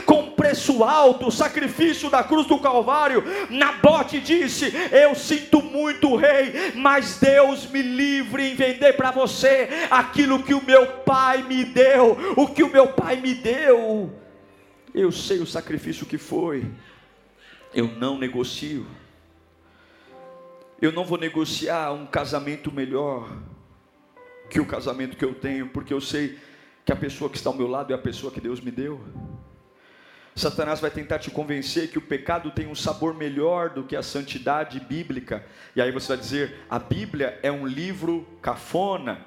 com 0.05 0.31
preço 0.31 0.85
alto, 0.85 1.31
sacrifício 1.31 2.11
da 2.11 2.23
cruz 2.23 2.47
do 2.47 2.59
Calvário. 2.59 3.23
Nabote 3.51 4.21
disse: 4.21 4.73
Eu 4.91 5.15
sinto 5.15 5.63
muito, 5.63 6.17
rei, 6.17 6.73
mas 6.75 7.19
Deus 7.19 7.71
me 7.71 7.83
livre 7.83 8.51
em 8.51 8.55
vender 8.55 8.95
para 8.95 9.11
você 9.11 9.69
aquilo 9.91 10.43
que 10.43 10.55
o 10.55 10.65
meu 10.65 10.87
pai 10.99 11.43
me 11.43 11.65
deu, 11.65 12.35
o 12.37 12.49
que 12.49 12.63
o 12.63 12.71
meu 12.71 12.89
pai 12.89 13.17
me 13.17 13.35
deu. 13.35 14.13
Eu 14.95 15.13
sei 15.13 15.39
o 15.39 15.47
sacrifício 15.47 16.07
que 16.07 16.19
foi, 16.19 16.65
eu 17.75 17.87
não 17.87 18.19
negocio. 18.19 18.87
Eu 20.81 20.93
não 20.93 21.05
vou 21.05 21.19
negociar 21.19 21.93
um 21.93 22.07
casamento 22.07 22.71
melhor 22.71 23.29
que 24.49 24.61
o 24.61 24.67
casamento 24.67 25.17
que 25.17 25.25
eu 25.25 25.35
tenho, 25.35 25.69
porque 25.69 25.93
eu 25.93 26.01
sei 26.01 26.39
que 26.85 26.93
a 26.93 26.97
pessoa 26.97 27.29
que 27.29 27.37
está 27.37 27.51
ao 27.51 27.57
meu 27.57 27.67
lado 27.67 27.93
é 27.93 27.95
a 27.95 27.99
pessoa 27.99 28.33
que 28.33 28.41
Deus 28.41 28.61
me 28.61 28.71
deu. 28.71 29.01
Satanás 30.39 30.81
vai 30.81 30.91
tentar 30.91 31.19
te 31.19 31.31
convencer 31.31 31.91
que 31.91 31.99
o 31.99 32.03
pecado 32.03 32.51
tem 32.51 32.67
um 32.67 32.75
sabor 32.75 33.13
melhor 33.13 33.71
do 33.71 33.83
que 33.83 33.97
a 33.97 34.03
santidade 34.03 34.79
bíblica. 34.79 35.45
E 35.75 35.83
aí 35.83 35.91
você 35.91 36.09
vai 36.09 36.17
dizer: 36.17 36.61
a 36.71 36.79
Bíblia 36.79 37.39
é 37.43 37.51
um 37.51 37.67
livro 37.67 38.27
cafona. 38.41 39.27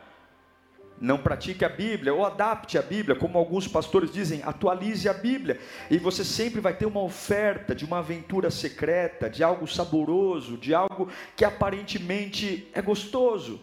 Não 0.99 1.17
pratique 1.17 1.65
a 1.65 1.69
Bíblia 1.69 2.13
ou 2.13 2.23
adapte 2.23 2.77
a 2.77 2.81
Bíblia, 2.81 3.15
como 3.15 3.35
alguns 3.35 3.67
pastores 3.67 4.13
dizem, 4.13 4.43
atualize 4.43 5.09
a 5.09 5.13
Bíblia. 5.13 5.59
E 5.89 5.97
você 5.97 6.23
sempre 6.23 6.61
vai 6.61 6.75
ter 6.75 6.85
uma 6.85 7.01
oferta 7.01 7.73
de 7.73 7.83
uma 7.83 7.97
aventura 7.99 8.51
secreta, 8.51 9.27
de 9.27 9.43
algo 9.43 9.67
saboroso, 9.67 10.57
de 10.57 10.75
algo 10.75 11.09
que 11.35 11.43
aparentemente 11.43 12.69
é 12.71 12.83
gostoso, 12.83 13.59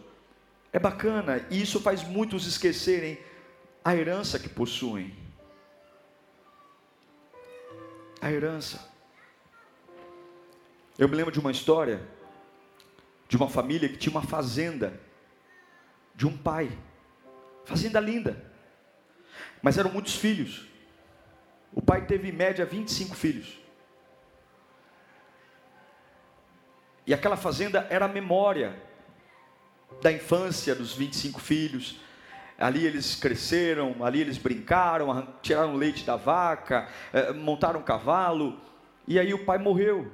é 0.72 0.80
bacana. 0.80 1.46
E 1.48 1.62
isso 1.62 1.80
faz 1.80 2.02
muitos 2.02 2.44
esquecerem 2.44 3.16
a 3.84 3.94
herança 3.94 4.36
que 4.38 4.48
possuem. 4.48 5.14
A 8.20 8.30
herança. 8.30 8.88
Eu 10.98 11.08
me 11.08 11.14
lembro 11.14 11.32
de 11.32 11.38
uma 11.38 11.50
história 11.50 12.00
de 13.28 13.36
uma 13.36 13.48
família 13.48 13.88
que 13.88 13.98
tinha 13.98 14.10
uma 14.10 14.22
fazenda 14.22 14.98
de 16.14 16.26
um 16.26 16.36
pai. 16.36 16.76
Fazenda 17.64 18.00
linda. 18.00 18.44
Mas 19.62 19.76
eram 19.76 19.92
muitos 19.92 20.16
filhos. 20.16 20.66
O 21.72 21.82
pai 21.82 22.06
teve 22.06 22.28
em 22.28 22.32
média 22.32 22.64
25 22.64 23.14
filhos. 23.14 23.58
E 27.06 27.14
aquela 27.14 27.36
fazenda 27.36 27.86
era 27.90 28.06
a 28.06 28.08
memória 28.08 28.82
da 30.02 30.12
infância 30.12 30.74
dos 30.74 30.94
25 30.94 31.40
filhos, 31.40 32.00
Ali 32.58 32.84
eles 32.84 33.14
cresceram, 33.14 34.04
ali 34.04 34.20
eles 34.20 34.36
brincaram, 34.36 35.28
tiraram 35.40 35.76
leite 35.76 36.04
da 36.04 36.16
vaca, 36.16 36.88
eh, 37.12 37.32
montaram 37.32 37.78
um 37.78 37.84
cavalo, 37.84 38.58
e 39.06 39.16
aí 39.18 39.32
o 39.32 39.44
pai 39.44 39.58
morreu. 39.58 40.10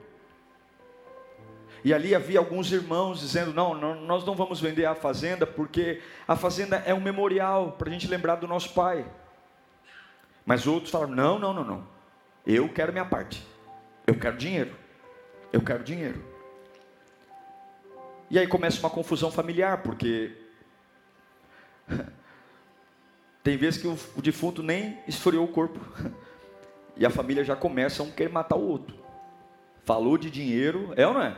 E 1.83 1.93
ali 1.93 2.15
havia 2.15 2.39
alguns 2.39 2.71
irmãos 2.71 3.21
dizendo: 3.21 3.53
não, 3.53 3.75
não, 3.75 3.95
nós 4.03 4.25
não 4.25 4.35
vamos 4.35 4.61
vender 4.61 4.87
a 4.87 4.95
fazenda, 4.95 5.47
porque 5.47 6.03
a 6.27 6.37
fazenda 6.37 6.77
é 6.87 6.95
um 6.95 7.01
memorial 7.01 7.73
para 7.73 7.89
a 7.89 7.93
gente 7.93 8.07
lembrar 8.07 8.37
do 8.37 8.49
nosso 8.49 8.73
pai. 8.73 9.07
Mas 10.47 10.67
outros 10.67 10.91
falaram: 10.91 11.15
não, 11.15 11.39
não, 11.39 11.53
não, 11.53 11.65
não. 11.65 11.87
Eu 12.47 12.69
quero 12.69 12.93
minha 12.93 13.05
parte. 13.05 13.47
Eu 14.07 14.19
quero 14.19 14.37
dinheiro. 14.37 14.75
Eu 15.53 15.63
quero 15.63 15.83
dinheiro. 15.83 16.23
E 18.31 18.39
aí 18.39 18.47
começa 18.47 18.81
uma 18.81 18.91
confusão 18.91 19.31
familiar, 19.31 19.83
porque 19.83 20.33
Tem 23.45 23.59
vezes 23.59 23.79
que 23.79 23.87
o, 23.87 23.97
o 24.17 24.23
defunto 24.23 24.63
nem 24.63 24.99
esfriou 25.07 25.45
o 25.45 25.49
corpo. 25.49 25.79
E 26.97 27.05
a 27.05 27.11
família 27.11 27.43
já 27.43 27.57
começa 27.57 28.05
um 28.05 28.11
querer 28.13 28.31
matar 28.31 28.55
o 28.55 28.69
outro. 28.69 28.97
Falou 29.83 30.17
de 30.17 30.31
dinheiro, 30.31 30.95
é 30.97 31.05
ou 31.05 31.13
não 31.13 31.23
é? 31.23 31.37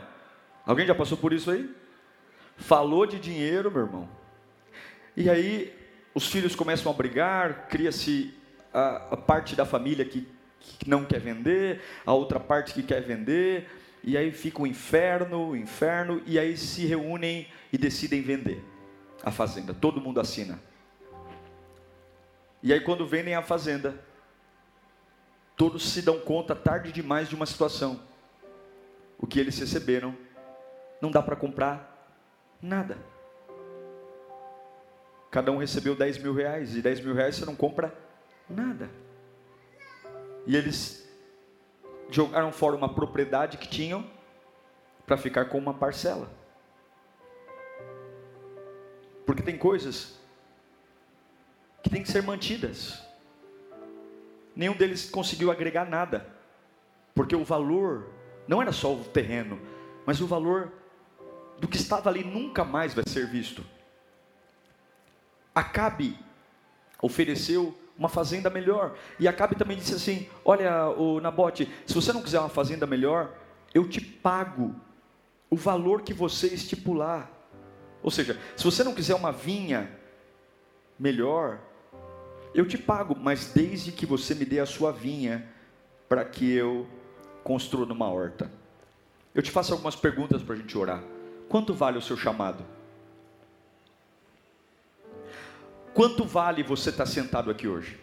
Alguém 0.63 0.85
já 0.85 0.93
passou 0.93 1.17
por 1.17 1.33
isso 1.33 1.49
aí? 1.49 1.67
Falou 2.55 3.07
de 3.07 3.17
dinheiro, 3.19 3.71
meu 3.71 3.81
irmão. 3.81 4.09
E 5.15 5.27
aí 5.27 5.73
os 6.13 6.27
filhos 6.27 6.55
começam 6.55 6.91
a 6.91 6.95
brigar, 6.95 7.67
cria-se 7.69 8.31
a, 8.71 9.13
a, 9.13 9.17
parte 9.17 9.55
da 9.55 9.65
família 9.65 10.05
que, 10.05 10.27
que 10.59 10.87
não 10.87 11.03
quer 11.03 11.19
vender, 11.19 11.81
a 12.05 12.13
outra 12.13 12.39
parte 12.39 12.71
que 12.71 12.83
quer 12.83 13.01
vender, 13.01 13.67
e 14.03 14.15
aí 14.15 14.31
fica 14.31 14.61
o 14.61 14.67
inferno, 14.67 15.49
o 15.49 15.55
inferno, 15.55 16.21
e 16.27 16.37
aí 16.37 16.55
se 16.55 16.85
reúnem 16.85 17.47
e 17.73 17.79
decidem 17.79 18.21
vender 18.21 18.63
a 19.23 19.31
fazenda. 19.31 19.73
Todo 19.73 19.99
mundo 19.99 20.19
assina. 20.19 20.66
E 22.61 22.73
aí, 22.73 22.81
quando 22.81 23.05
vendem 23.05 23.35
a 23.35 23.41
fazenda, 23.41 23.99
todos 25.55 25.91
se 25.91 26.01
dão 26.01 26.19
conta 26.19 26.55
tarde 26.55 26.91
demais 26.91 27.29
de 27.29 27.35
uma 27.35 27.45
situação. 27.45 28.01
O 29.19 29.27
que 29.27 29.39
eles 29.39 29.57
receberam 29.59 30.15
não 31.01 31.11
dá 31.11 31.21
para 31.21 31.35
comprar 31.35 32.15
nada. 32.61 32.97
Cada 35.29 35.51
um 35.51 35.57
recebeu 35.57 35.95
10 35.95 36.17
mil 36.19 36.33
reais, 36.33 36.75
e 36.75 36.81
10 36.81 37.01
mil 37.01 37.13
reais 37.13 37.35
você 37.35 37.45
não 37.45 37.55
compra 37.55 37.93
nada. 38.49 38.89
E 40.45 40.55
eles 40.55 41.07
jogaram 42.09 42.51
fora 42.51 42.75
uma 42.75 42.93
propriedade 42.93 43.57
que 43.57 43.67
tinham 43.67 44.09
para 45.05 45.17
ficar 45.17 45.45
com 45.45 45.57
uma 45.57 45.73
parcela. 45.73 46.29
Porque 49.25 49.43
tem 49.43 49.57
coisas 49.57 50.17
que 51.87 51.93
têm 51.93 52.03
que 52.03 52.11
ser 52.11 52.21
mantidas. 52.21 53.01
Nenhum 54.55 54.75
deles 54.75 55.09
conseguiu 55.09 55.49
agregar 55.49 55.85
nada, 55.85 56.27
porque 57.15 57.35
o 57.35 57.45
valor 57.45 58.09
não 58.47 58.61
era 58.61 58.71
só 58.71 58.93
o 58.93 59.03
terreno, 59.03 59.59
mas 60.05 60.19
o 60.19 60.27
valor 60.27 60.71
do 61.59 61.67
que 61.67 61.77
estava 61.77 62.09
ali 62.09 62.23
nunca 62.23 62.63
mais 62.65 62.93
vai 62.93 63.03
ser 63.07 63.27
visto. 63.27 63.63
Acabe 65.55 66.19
ofereceu 67.01 67.77
uma 67.97 68.09
fazenda 68.09 68.49
melhor, 68.49 68.95
e 69.19 69.27
Acabe 69.27 69.55
também 69.55 69.77
disse 69.77 69.95
assim: 69.95 70.29
Olha, 70.43 70.89
o 70.89 71.19
Nabote, 71.19 71.71
se 71.85 71.93
você 71.93 72.11
não 72.11 72.21
quiser 72.21 72.39
uma 72.39 72.49
fazenda 72.49 72.85
melhor, 72.85 73.33
eu 73.73 73.87
te 73.87 74.01
pago 74.01 74.75
o 75.49 75.55
valor 75.55 76.01
que 76.01 76.13
você 76.13 76.47
estipular. 76.47 77.31
Ou 78.03 78.11
seja, 78.11 78.39
se 78.55 78.63
você 78.63 78.83
não 78.83 78.93
quiser 78.93 79.15
uma 79.15 79.31
vinha 79.31 79.91
melhor, 80.99 81.59
eu 82.53 82.67
te 82.67 82.77
pago, 82.77 83.15
mas 83.15 83.51
desde 83.53 83.91
que 83.91 84.05
você 84.05 84.33
me 84.33 84.45
dê 84.45 84.59
a 84.59 84.65
sua 84.65 84.91
vinha 84.91 85.47
para 86.07 86.23
que 86.25 86.51
eu 86.51 86.87
construa 87.43 87.85
numa 87.85 88.09
horta. 88.09 88.51
Eu 89.33 89.41
te 89.41 89.51
faço 89.51 89.73
algumas 89.73 89.95
perguntas 89.95 90.41
para 90.41 90.55
a 90.55 90.57
gente 90.57 90.77
orar. 90.77 91.03
Quanto 91.47 91.73
vale 91.73 91.97
o 91.97 92.01
seu 92.01 92.17
chamado? 92.17 92.65
Quanto 95.93 96.25
vale 96.25 96.63
você 96.63 96.89
estar 96.89 97.05
tá 97.05 97.09
sentado 97.09 97.49
aqui 97.49 97.67
hoje? 97.67 97.99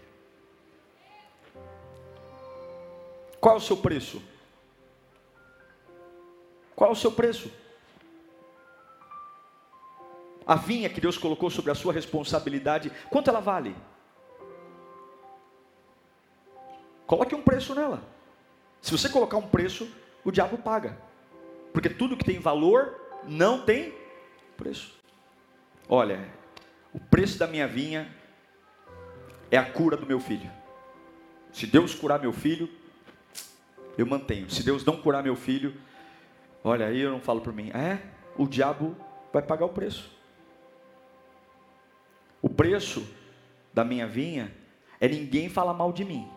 Qual 3.41 3.55
é 3.55 3.59
o 3.59 3.61
seu 3.61 3.77
preço? 3.77 4.23
Qual 6.75 6.91
é 6.91 6.93
o 6.93 6.97
seu 6.97 7.13
preço? 7.13 7.51
A 10.47 10.57
vinha 10.57 10.89
que 10.89 11.01
Deus 11.01 11.17
colocou 11.17 11.51
sobre 11.51 11.71
a 11.71 11.75
sua 11.75 11.93
responsabilidade, 11.93 12.91
quanto 13.11 13.29
ela 13.29 13.41
vale? 13.41 13.75
Coloque 17.07 17.35
um 17.35 17.43
preço 17.43 17.75
nela. 17.75 18.03
Se 18.81 18.91
você 18.91 19.09
colocar 19.09 19.37
um 19.37 19.49
preço, 19.49 19.89
o 20.25 20.31
diabo 20.31 20.59
paga. 20.59 20.99
Porque 21.73 21.89
tudo 21.89 22.17
que 22.17 22.25
tem 22.25 22.39
valor 22.39 22.95
não 23.27 23.65
tem 23.65 23.95
preço. 24.57 24.95
Olha, 25.89 26.29
o 26.93 27.01
preço 27.01 27.39
da 27.39 27.47
minha 27.47 27.67
vinha 27.67 28.15
é 29.51 29.57
a 29.57 29.65
cura 29.65 29.97
do 29.97 30.07
meu 30.07 30.21
filho. 30.21 30.51
Se 31.53 31.67
Deus 31.67 31.95
curar 31.95 32.21
meu 32.21 32.33
filho, 32.33 32.69
eu 33.97 34.07
mantenho. 34.07 34.51
Se 34.51 34.63
Deus 34.63 34.85
não 34.85 34.97
curar 34.97 35.23
meu 35.23 35.37
filho, 35.37 35.75
olha 36.63 36.87
aí 36.87 37.01
eu 37.01 37.11
não 37.11 37.21
falo 37.21 37.41
por 37.41 37.53
mim. 37.53 37.71
É, 37.71 38.01
o 38.37 38.47
diabo 38.47 38.97
vai 39.33 39.43
pagar 39.43 39.67
o 39.67 39.71
preço. 39.71 40.11
O 42.41 42.49
preço 42.49 43.07
da 43.73 43.85
minha 43.85 44.07
vinha 44.07 44.55
é 45.01 45.09
ninguém 45.09 45.49
falar 45.49 45.75
mal 45.75 45.93
de 45.93 46.05
mim. 46.05 46.29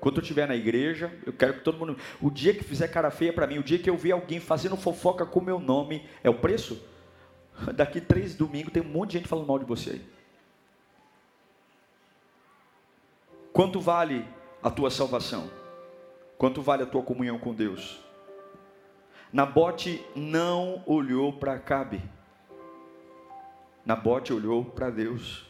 Quando 0.00 0.16
eu 0.16 0.22
estiver 0.22 0.46
na 0.46 0.54
igreja, 0.54 1.12
eu 1.26 1.32
quero 1.32 1.54
que 1.54 1.60
todo 1.60 1.78
mundo. 1.78 1.96
O 2.20 2.30
dia 2.30 2.54
que 2.54 2.62
fizer 2.62 2.88
cara 2.88 3.10
feia 3.10 3.32
para 3.32 3.46
mim, 3.46 3.58
o 3.58 3.62
dia 3.62 3.78
que 3.78 3.90
eu 3.90 3.96
ver 3.96 4.12
alguém 4.12 4.38
fazendo 4.38 4.76
fofoca 4.76 5.26
com 5.26 5.40
o 5.40 5.44
meu 5.44 5.58
nome, 5.58 6.08
é 6.22 6.30
o 6.30 6.34
preço? 6.34 6.80
Daqui 7.74 8.00
três 8.00 8.34
domingos 8.34 8.72
tem 8.72 8.82
um 8.82 8.88
monte 8.88 9.10
de 9.10 9.18
gente 9.18 9.28
falando 9.28 9.46
mal 9.46 9.58
de 9.58 9.64
você 9.64 9.90
aí. 9.90 10.06
Quanto 13.52 13.80
vale 13.80 14.24
a 14.62 14.70
tua 14.70 14.90
salvação? 14.90 15.50
Quanto 16.36 16.62
vale 16.62 16.84
a 16.84 16.86
tua 16.86 17.02
comunhão 17.02 17.38
com 17.38 17.52
Deus? 17.52 17.98
Nabote 19.32 20.04
não 20.14 20.82
olhou 20.86 21.32
para 21.32 21.58
Cabe. 21.58 22.00
Nabote 23.84 24.32
olhou 24.32 24.64
para 24.64 24.90
Deus. 24.90 25.44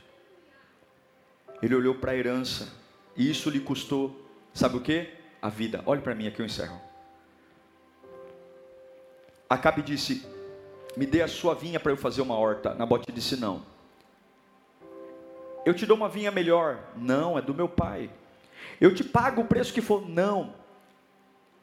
Ele 1.62 1.74
olhou 1.74 1.96
para 1.96 2.12
a 2.12 2.16
herança. 2.16 2.72
E 3.14 3.30
isso 3.30 3.50
lhe 3.50 3.60
custou, 3.60 4.27
sabe 4.58 4.76
o 4.76 4.80
que? 4.80 5.08
A 5.40 5.48
vida. 5.48 5.82
Olhe 5.86 6.00
para 6.00 6.14
mim 6.14 6.26
aqui, 6.26 6.40
eu 6.40 6.46
encerro. 6.46 6.80
Acabe 9.48 9.82
disse: 9.82 10.26
Me 10.96 11.06
dê 11.06 11.22
a 11.22 11.28
sua 11.28 11.54
vinha 11.54 11.80
para 11.80 11.92
eu 11.92 11.96
fazer 11.96 12.20
uma 12.20 12.36
horta. 12.36 12.74
Nabote 12.74 13.10
disse: 13.12 13.36
Não. 13.36 13.62
Eu 15.64 15.74
te 15.74 15.86
dou 15.86 15.96
uma 15.96 16.08
vinha 16.08 16.30
melhor. 16.30 16.78
Não, 16.96 17.38
é 17.38 17.42
do 17.42 17.54
meu 17.54 17.68
pai. 17.68 18.10
Eu 18.80 18.94
te 18.94 19.04
pago 19.04 19.42
o 19.42 19.46
preço 19.46 19.72
que 19.72 19.80
for. 19.80 20.08
Não. 20.08 20.54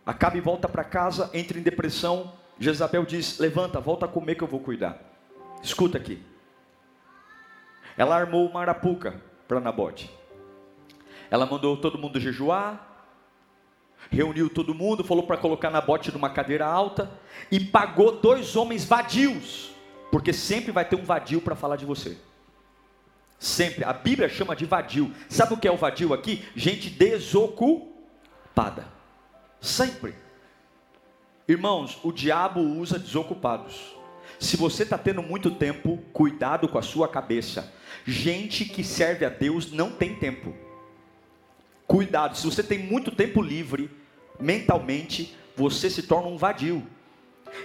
Acabe 0.06 0.40
volta 0.40 0.70
para 0.70 0.84
casa, 0.84 1.30
entra 1.34 1.58
em 1.58 1.62
depressão. 1.62 2.34
Jezabel 2.60 3.06
diz: 3.06 3.38
Levanta, 3.40 3.80
volta 3.80 4.06
a 4.06 4.10
comer 4.10 4.36
que 4.36 4.44
eu 4.44 4.48
vou 4.48 4.60
cuidar. 4.60 5.00
Escuta 5.62 5.98
aqui. 5.98 6.24
Ela 7.98 8.16
armou 8.16 8.48
uma 8.48 8.62
arapuca 8.62 9.22
para 9.48 9.60
Nabote. 9.60 10.12
Ela 11.30 11.46
mandou 11.46 11.78
todo 11.78 11.98
mundo 11.98 12.20
jejuar, 12.20 12.85
reuniu 14.10 14.50
todo 14.50 14.74
mundo, 14.74 15.04
falou 15.04 15.26
para 15.26 15.38
colocar 15.38 15.70
Nabote 15.70 16.12
numa 16.12 16.30
cadeira 16.30 16.65
alta 16.65 17.12
e 17.52 17.60
pagou 17.60 18.20
dois 18.20 18.56
homens 18.56 18.86
vadios, 18.86 19.72
porque 20.12 20.34
sempre 20.34 20.72
vai 20.72 20.86
ter 20.86 20.96
um 20.96 21.04
vadio 21.04 21.41
para 21.41 21.56
falar 21.56 21.76
de 21.76 21.86
você. 21.86 22.18
Sempre. 23.38 23.84
A 23.84 23.94
Bíblia 23.94 24.30
chama 24.30 24.56
de 24.56 24.65
vadio. 24.65 25.12
Sabe 25.30 25.54
o 25.54 25.58
que 25.58 25.68
é 25.68 25.72
o 25.72 25.78
vadio 25.78 26.13
aqui? 26.13 26.46
Gente 26.56 26.89
desocupada. 26.89 28.88
Sempre. 29.60 30.15
Irmãos, 31.48 32.00
o 32.04 32.12
diabo 32.12 32.60
usa 32.62 32.98
desocupados. 32.98 33.96
Se 34.39 34.58
você 34.58 34.84
está 34.84 34.98
tendo 34.98 35.22
muito 35.22 35.52
tempo, 35.52 35.98
cuidado 36.12 36.68
com 36.68 36.78
a 36.78 36.82
sua 36.82 37.08
cabeça. 37.08 37.74
Gente 38.06 38.65
que 38.65 38.84
serve 38.84 39.26
a 39.26 39.30
Deus 39.30 39.72
não 39.72 39.91
tem 39.91 40.15
tempo. 40.15 40.56
Cuidado, 41.88 42.38
se 42.38 42.45
você 42.45 42.63
tem 42.63 42.80
muito 42.80 43.12
tempo 43.12 43.41
livre, 43.41 43.89
mentalmente, 44.39 45.36
você 45.56 45.89
se 45.89 46.04
torna 46.04 46.28
um 46.28 46.38
vadio. 46.38 46.86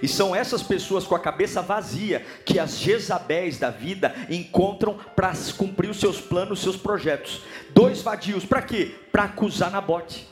E 0.03 0.07
são 0.07 0.35
essas 0.35 0.63
pessoas 0.63 1.05
com 1.05 1.15
a 1.15 1.21
cabeça 1.21 1.61
vazia 1.61 2.25
que 2.45 2.59
as 2.59 2.79
Jezabéis 2.79 3.59
da 3.59 3.71
vida 3.71 4.15
encontram 4.29 4.95
para 5.17 5.33
cumprir 5.57 5.91
os 5.91 5.99
seus 5.99 6.21
planos, 6.21 6.59
os 6.59 6.63
seus 6.63 6.77
projetos. 6.77 7.43
Dois 7.71 8.03
vadios, 8.03 8.45
para 8.45 8.63
quê? 8.63 8.95
Para 9.11 9.25
acusar 9.25 9.71
Nabote. 9.71 10.29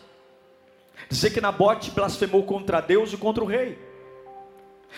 Dizer 1.08 1.30
que 1.30 1.40
Nabote 1.40 1.90
blasfemou 1.90 2.44
contra 2.44 2.80
Deus 2.80 3.12
e 3.12 3.16
contra 3.16 3.42
o 3.42 3.46
rei. 3.46 3.78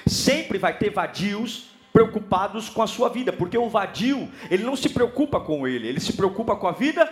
Sempre 0.07 0.59
vai 0.59 0.77
ter 0.77 0.91
vadios 0.91 1.71
preocupados 1.93 2.69
com 2.69 2.83
a 2.83 2.87
sua 2.87 3.09
vida, 3.09 3.33
porque 3.33 3.59
o 3.59 3.69
vadio, 3.69 4.31
ele 4.51 4.63
não 4.63 4.77
se 4.77 4.89
preocupa 4.89 5.41
com 5.41 5.67
ele, 5.67 5.89
ele 5.89 6.01
se 6.01 6.13
preocupa 6.13 6.55
com 6.55 6.69
a 6.69 6.73
vida 6.73 7.11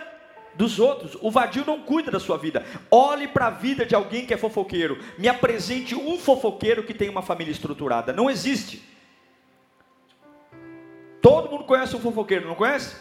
dos 0.55 0.79
outros. 0.79 1.17
O 1.21 1.31
vadio 1.31 1.63
não 1.65 1.81
cuida 1.81 2.11
da 2.11 2.19
sua 2.19 2.37
vida. 2.37 2.65
Olhe 2.89 3.27
para 3.27 3.47
a 3.47 3.51
vida 3.51 3.85
de 3.85 3.95
alguém 3.95 4.25
que 4.25 4.33
é 4.33 4.37
fofoqueiro. 4.37 4.99
Me 5.17 5.27
apresente 5.27 5.95
um 5.95 6.17
fofoqueiro 6.17 6.83
que 6.83 6.93
tem 6.93 7.09
uma 7.09 7.21
família 7.21 7.51
estruturada. 7.51 8.13
Não 8.13 8.29
existe. 8.29 8.83
Todo 11.21 11.49
mundo 11.49 11.63
conhece 11.63 11.95
um 11.95 11.99
fofoqueiro, 11.99 12.47
não 12.47 12.55
conhece? 12.55 12.95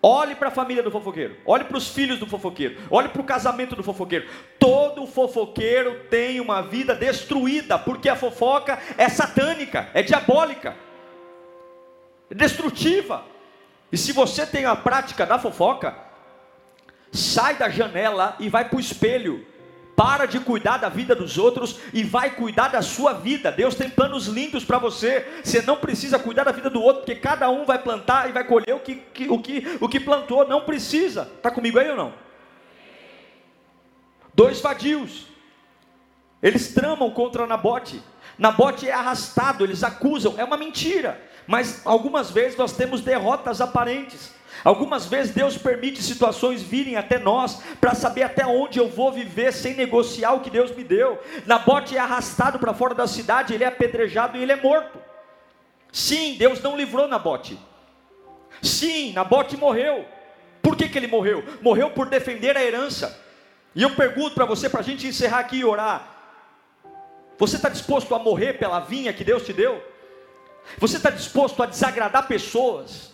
Olhe 0.00 0.36
para 0.36 0.48
a 0.48 0.52
família 0.52 0.82
do 0.82 0.92
fofoqueiro, 0.92 1.36
olhe 1.44 1.64
para 1.64 1.76
os 1.76 1.88
filhos 1.88 2.20
do 2.20 2.26
fofoqueiro, 2.26 2.76
olhe 2.88 3.08
para 3.08 3.20
o 3.20 3.24
casamento 3.24 3.74
do 3.74 3.82
fofoqueiro. 3.82 4.28
Todo 4.56 5.08
fofoqueiro 5.08 6.04
tem 6.08 6.40
uma 6.40 6.62
vida 6.62 6.94
destruída, 6.94 7.76
porque 7.76 8.08
a 8.08 8.14
fofoca 8.14 8.78
é 8.96 9.08
satânica, 9.08 9.90
é 9.92 10.02
diabólica, 10.02 10.76
é 12.30 12.34
destrutiva. 12.34 13.24
E 13.90 13.96
se 13.96 14.12
você 14.12 14.46
tem 14.46 14.66
a 14.66 14.76
prática 14.76 15.26
da 15.26 15.36
fofoca, 15.36 16.07
sai 17.12 17.56
da 17.56 17.68
janela 17.68 18.36
e 18.38 18.48
vai 18.48 18.68
para 18.68 18.76
o 18.76 18.80
espelho 18.80 19.46
para 19.98 20.26
de 20.26 20.38
cuidar 20.38 20.76
da 20.76 20.88
vida 20.88 21.12
dos 21.12 21.36
outros 21.38 21.80
e 21.92 22.04
vai 22.04 22.30
cuidar 22.30 22.68
da 22.68 22.80
sua 22.80 23.14
vida. 23.14 23.50
Deus 23.50 23.74
tem 23.74 23.90
planos 23.90 24.28
lindos 24.28 24.64
para 24.64 24.78
você. 24.78 25.26
Você 25.42 25.60
não 25.62 25.76
precisa 25.76 26.20
cuidar 26.20 26.44
da 26.44 26.52
vida 26.52 26.70
do 26.70 26.80
outro, 26.80 27.02
porque 27.02 27.16
cada 27.16 27.50
um 27.50 27.64
vai 27.64 27.80
plantar 27.80 28.30
e 28.30 28.32
vai 28.32 28.44
colher 28.44 28.76
o 28.76 28.78
que, 28.78 28.94
que 28.94 29.28
o, 29.28 29.40
que, 29.40 29.76
o 29.80 29.88
que 29.88 29.98
plantou. 29.98 30.46
Não 30.46 30.60
precisa. 30.60 31.22
Está 31.22 31.50
comigo 31.50 31.80
aí 31.80 31.90
ou 31.90 31.96
não? 31.96 32.14
Dois 34.32 34.60
vadios. 34.60 35.26
Eles 36.40 36.72
tramam 36.72 37.10
contra 37.10 37.44
Nabote. 37.44 38.00
Nabote 38.38 38.88
é 38.88 38.92
arrastado, 38.92 39.64
eles 39.64 39.82
acusam. 39.82 40.36
É 40.38 40.44
uma 40.44 40.56
mentira. 40.56 41.20
Mas 41.44 41.84
algumas 41.84 42.30
vezes 42.30 42.56
nós 42.56 42.70
temos 42.72 43.00
derrotas 43.00 43.60
aparentes. 43.60 44.32
Algumas 44.64 45.06
vezes 45.06 45.34
Deus 45.34 45.56
permite 45.56 46.02
situações 46.02 46.62
virem 46.62 46.96
até 46.96 47.18
nós 47.18 47.62
para 47.80 47.94
saber 47.94 48.22
até 48.22 48.46
onde 48.46 48.78
eu 48.78 48.88
vou 48.88 49.12
viver 49.12 49.52
sem 49.52 49.74
negociar 49.74 50.32
o 50.32 50.40
que 50.40 50.50
Deus 50.50 50.74
me 50.74 50.82
deu. 50.82 51.18
Nabote 51.46 51.96
é 51.96 52.00
arrastado 52.00 52.58
para 52.58 52.74
fora 52.74 52.94
da 52.94 53.06
cidade, 53.06 53.54
ele 53.54 53.64
é 53.64 53.68
apedrejado 53.68 54.36
e 54.36 54.42
ele 54.42 54.52
é 54.52 54.56
morto. 54.56 54.98
Sim, 55.92 56.36
Deus 56.38 56.60
não 56.60 56.76
livrou 56.76 57.08
Nabote. 57.08 57.58
Sim, 58.62 59.12
Nabote 59.12 59.56
morreu. 59.56 60.04
Por 60.60 60.76
que, 60.76 60.88
que 60.88 60.98
ele 60.98 61.06
morreu? 61.06 61.44
Morreu 61.62 61.90
por 61.90 62.08
defender 62.08 62.56
a 62.56 62.64
herança. 62.64 63.18
E 63.74 63.82
eu 63.82 63.94
pergunto 63.94 64.34
para 64.34 64.44
você, 64.44 64.68
para 64.68 64.80
a 64.80 64.84
gente 64.84 65.06
encerrar 65.06 65.38
aqui 65.38 65.58
e 65.58 65.64
orar: 65.64 66.18
você 67.38 67.56
está 67.56 67.68
disposto 67.68 68.14
a 68.14 68.18
morrer 68.18 68.54
pela 68.54 68.80
vinha 68.80 69.12
que 69.12 69.22
Deus 69.22 69.44
te 69.44 69.52
deu? 69.52 69.82
Você 70.78 70.96
está 70.96 71.08
disposto 71.08 71.62
a 71.62 71.66
desagradar 71.66 72.26
pessoas? 72.26 73.12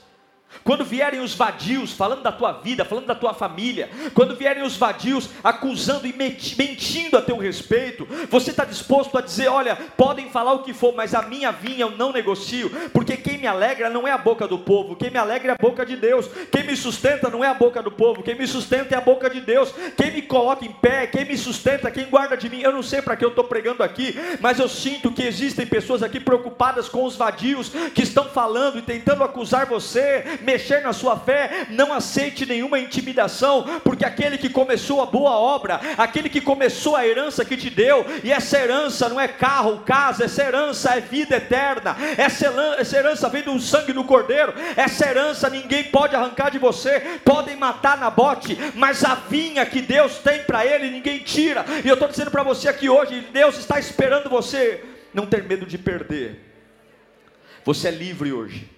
Quando 0.63 0.85
vierem 0.85 1.21
os 1.21 1.35
vadios 1.35 1.93
falando 1.93 2.23
da 2.23 2.33
tua 2.33 2.53
vida, 2.53 2.85
falando 2.85 3.07
da 3.07 3.15
tua 3.15 3.35
família, 3.35 3.91
quando 4.15 4.37
vierem 4.37 4.63
os 4.63 4.77
vadios 4.77 5.29
acusando 5.43 6.07
e 6.07 6.13
mentindo 6.13 7.17
a 7.17 7.23
teu 7.23 7.37
respeito, 7.37 8.07
você 8.31 8.51
está 8.51 8.65
disposto 8.65 9.17
a 9.19 9.21
dizer: 9.21 9.49
olha, 9.49 9.77
podem 9.97 10.31
falar 10.31 10.53
o 10.53 10.63
que 10.63 10.73
for, 10.73 10.95
mas 10.95 11.15
a 11.15 11.23
minha 11.23 11.51
vinha 11.51 11.83
eu 11.83 11.91
não 11.91 12.13
negocio, 12.13 12.71
porque 12.93 13.17
quem 13.17 13.39
me 13.39 13.47
alegra 13.47 13.91
não 13.91 14.07
é 14.07 14.13
a 14.13 14.19
boca 14.19 14.47
do 14.47 14.59
povo, 14.59 14.97
quem 14.97 15.11
me 15.11 15.19
alegra 15.19 15.53
é 15.53 15.55
a 15.55 15.59
boca 15.59 15.85
de 15.85 15.97
Deus, 15.97 16.29
quem 16.51 16.65
me 16.65 16.77
sustenta 16.77 17.29
não 17.29 17.45
é 17.45 17.49
a 17.49 17.55
boca 17.55 17.83
do 17.83 17.91
povo, 17.91 18.23
quem 18.23 18.37
me 18.37 18.47
sustenta 18.47 18.95
é 18.95 18.99
a 18.99 19.01
boca 19.01 19.29
de 19.29 19.41
Deus, 19.41 19.75
quem 19.97 20.13
me 20.13 20.23
coloca 20.23 20.65
em 20.65 20.73
pé, 20.73 21.07
quem 21.07 21.25
me 21.25 21.37
sustenta, 21.37 21.91
quem 21.91 22.07
guarda 22.07 22.37
de 22.37 22.49
mim. 22.49 22.61
Eu 22.61 22.73
não 22.73 22.83
sei 22.83 23.03
para 23.03 23.17
que 23.17 23.25
eu 23.25 23.31
estou 23.31 23.45
pregando 23.45 23.83
aqui, 23.83 24.15
mas 24.41 24.59
eu 24.59 24.69
sinto 24.69 25.13
que 25.13 25.23
existem 25.23 25.67
pessoas 25.67 26.03
aqui 26.03 26.21
preocupadas 26.21 26.89
com 26.89 27.05
os 27.05 27.17
vadios 27.17 27.71
que 27.95 28.03
estão 28.03 28.25
falando 28.25 28.79
e 28.79 28.83
tentando 28.83 29.23
acusar 29.23 29.67
você 29.67 30.39
mexer 30.45 30.83
na 30.83 30.93
sua 30.93 31.19
fé, 31.19 31.67
não 31.71 31.93
aceite 31.93 32.47
nenhuma 32.47 32.79
intimidação, 32.79 33.81
porque 33.83 34.05
aquele 34.05 34.39
que 34.39 34.49
começou 34.49 35.03
a 35.03 35.07
boa 35.07 35.33
obra, 35.33 35.81
aquele 35.97 36.29
que 36.29 36.41
começou 36.41 36.95
a 36.95 37.07
herança 37.07 37.45
que 37.45 37.57
te 37.57 37.71
deu, 37.71 38.07
e 38.23 38.31
essa 38.31 38.59
herança 38.59 39.09
não 39.09 39.21
é 39.21 39.27
carro, 39.27 39.83
casa, 39.85 40.25
essa 40.25 40.43
herança 40.43 40.95
é 40.95 41.01
vida 41.01 41.37
eterna, 41.37 41.97
essa 42.17 42.97
herança 42.97 43.29
vem 43.29 43.43
do 43.43 43.59
sangue 43.59 43.93
do 43.93 44.05
cordeiro, 44.05 44.55
essa 44.77 45.09
herança 45.09 45.51
ninguém 45.51 45.85
pode 45.85 46.15
arrancar 46.15 46.51
de 46.51 46.59
você, 46.59 47.01
podem 47.25 47.57
matar 47.57 47.97
na 47.97 48.11
bote, 48.11 48.57
mas 48.75 49.05
a 49.05 49.15
vinha 49.15 49.65
que 49.65 49.81
Deus 49.81 50.19
tem 50.19 50.43
para 50.43 50.65
ele, 50.67 50.91
ninguém 50.91 51.21
tira, 51.21 51.65
e 51.85 51.89
eu 51.89 51.95
estou 51.95 52.09
dizendo 52.09 52.31
para 52.31 52.43
você 52.43 52.69
aqui 52.69 52.89
hoje, 52.89 53.27
Deus 53.33 53.59
está 53.59 53.79
esperando 53.79 54.29
você 54.29 54.85
não 55.15 55.27
ter 55.27 55.45
medo 55.45 55.65
de 55.65 55.79
perder. 55.79 56.41
Você 57.65 57.89
é 57.89 57.91
livre 57.91 58.33
hoje. 58.33 58.69